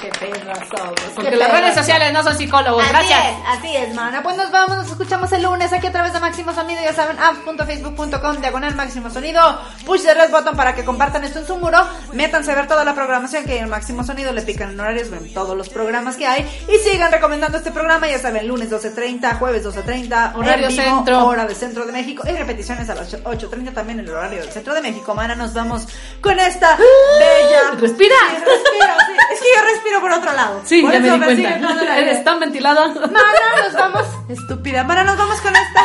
[0.00, 0.94] Qué perras somos.
[1.14, 2.82] Porque las redes sociales no son psicólogos.
[2.82, 3.20] Así Gracias.
[3.26, 4.22] es, así es, mana.
[4.22, 6.80] Pues nos vamos, nos escuchamos el lunes aquí a través de Máximo Sonido.
[6.82, 9.40] Ya saben, apps.facebook.com, diagonal Máximo Sonido.
[9.84, 11.78] Push the red button para que compartan esto en su muro.
[12.12, 14.32] Métanse a ver toda la programación que hay en Máximo Sonido.
[14.32, 16.42] Le pican en horarios, ven todos los programas que hay.
[16.68, 18.06] Y sigan recomendando este programa.
[18.06, 20.36] Ya saben, lunes 12.30, jueves 12.30.
[20.36, 21.26] Horario vivo, centro.
[21.26, 22.22] Hora de centro de México.
[22.28, 25.14] Y repeticiones a las 8.30 también en el horario del centro de México.
[25.14, 25.88] Mana, nos vamos
[26.20, 27.80] con esta bella.
[27.80, 28.14] Respira.
[28.28, 29.12] Sí, respiro, sí.
[29.32, 30.60] Es que yo respiro por otro lado.
[30.64, 31.98] Sí, Por ya me di cuenta.
[31.98, 32.88] Eres tan ventilada.
[32.88, 34.04] Mana, nos vamos.
[34.28, 34.84] Estúpida.
[34.84, 35.82] Mana, nos vamos con esta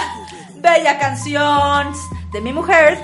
[0.56, 1.94] bella canción
[2.32, 3.00] de mi mujer.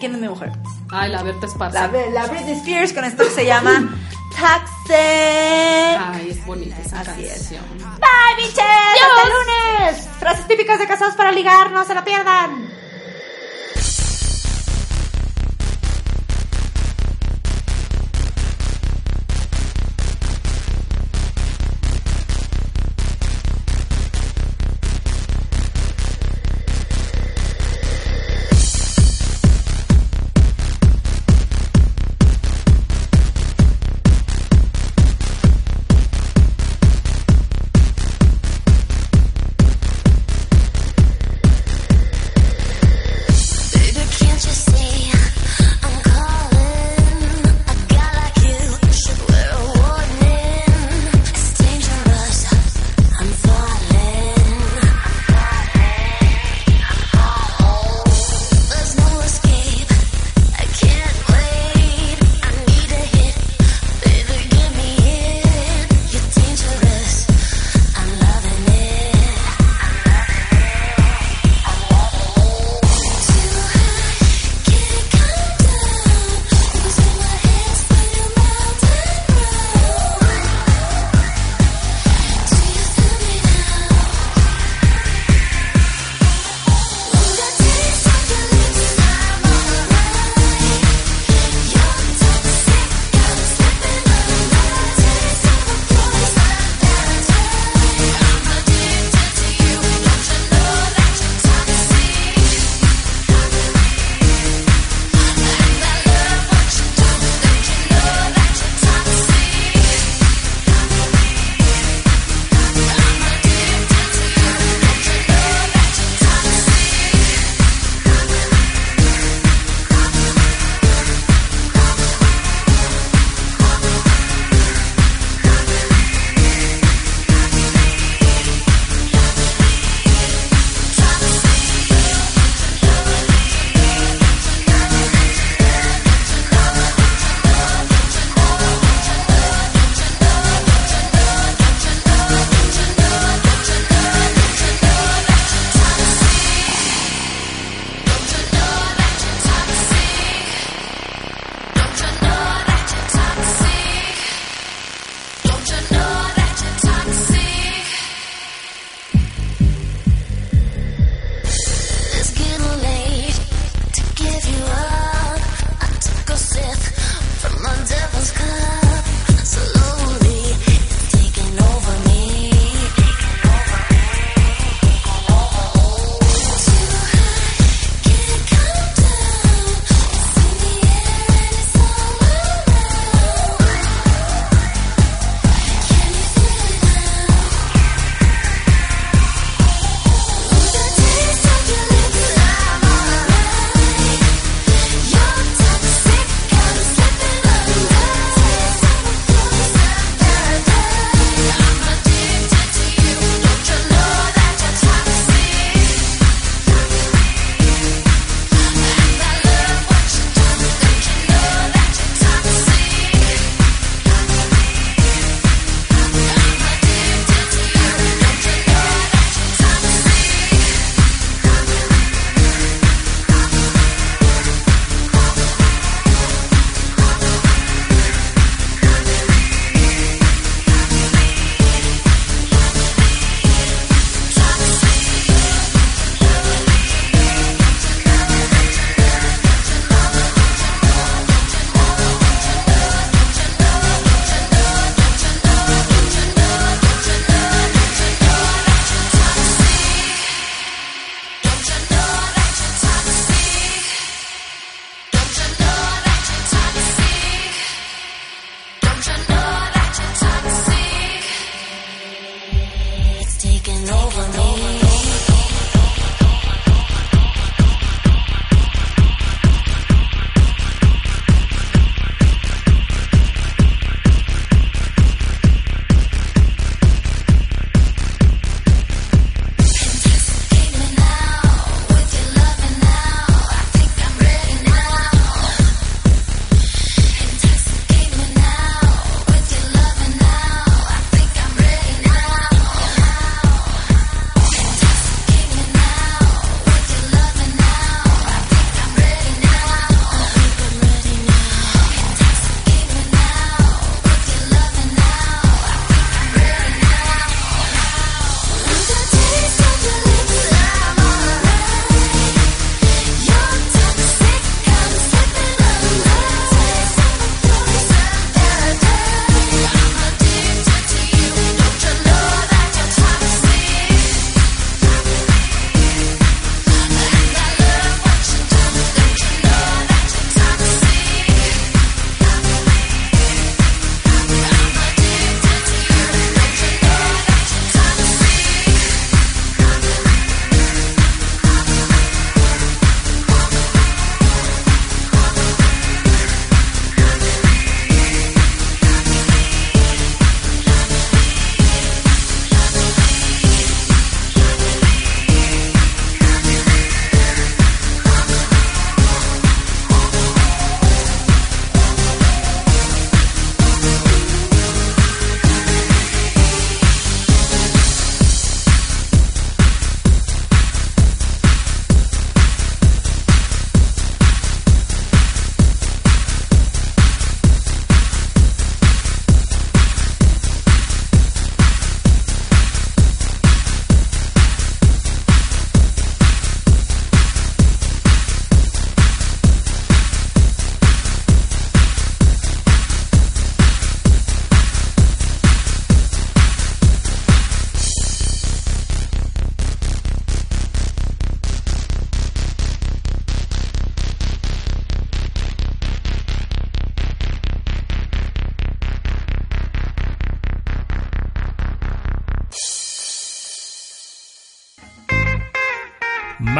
[0.00, 0.52] ¿Quién es mi mujer?
[0.90, 1.80] Ay, la Berta Esparza.
[1.82, 3.94] La, be- la Britney Spears con esto que se llama
[4.38, 4.92] Taxi.
[4.94, 7.32] Ay, es bonita esa Así es.
[7.32, 7.64] canción.
[7.78, 8.58] Bye, bitches.
[8.58, 10.08] Hasta el lunes.
[10.18, 11.70] Frases típicas de casados para ligar.
[11.72, 12.68] No se la pierdan.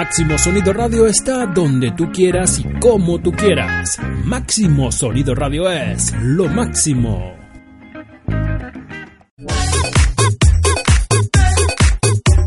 [0.05, 3.99] Máximo Sonido Radio está donde tú quieras y como tú quieras.
[4.23, 7.35] Máximo Sonido Radio es lo máximo.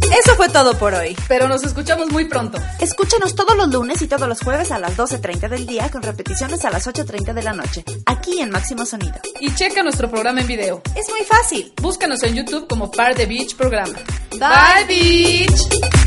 [0.02, 1.18] Eso fue todo por hoy.
[1.28, 2.60] Pero nos escuchamos muy pronto.
[2.80, 6.64] Escúchanos todos los lunes y todos los jueves a las 12.30 del día con repeticiones
[6.64, 9.20] a las 8.30 de la noche, aquí en Máximo Sonido.
[9.42, 10.84] Y checa nuestro programa en video.
[10.96, 11.74] Es muy fácil.
[11.82, 13.98] Búscanos en YouTube como Par de Beach Programa.
[14.40, 16.07] Bye, Beach.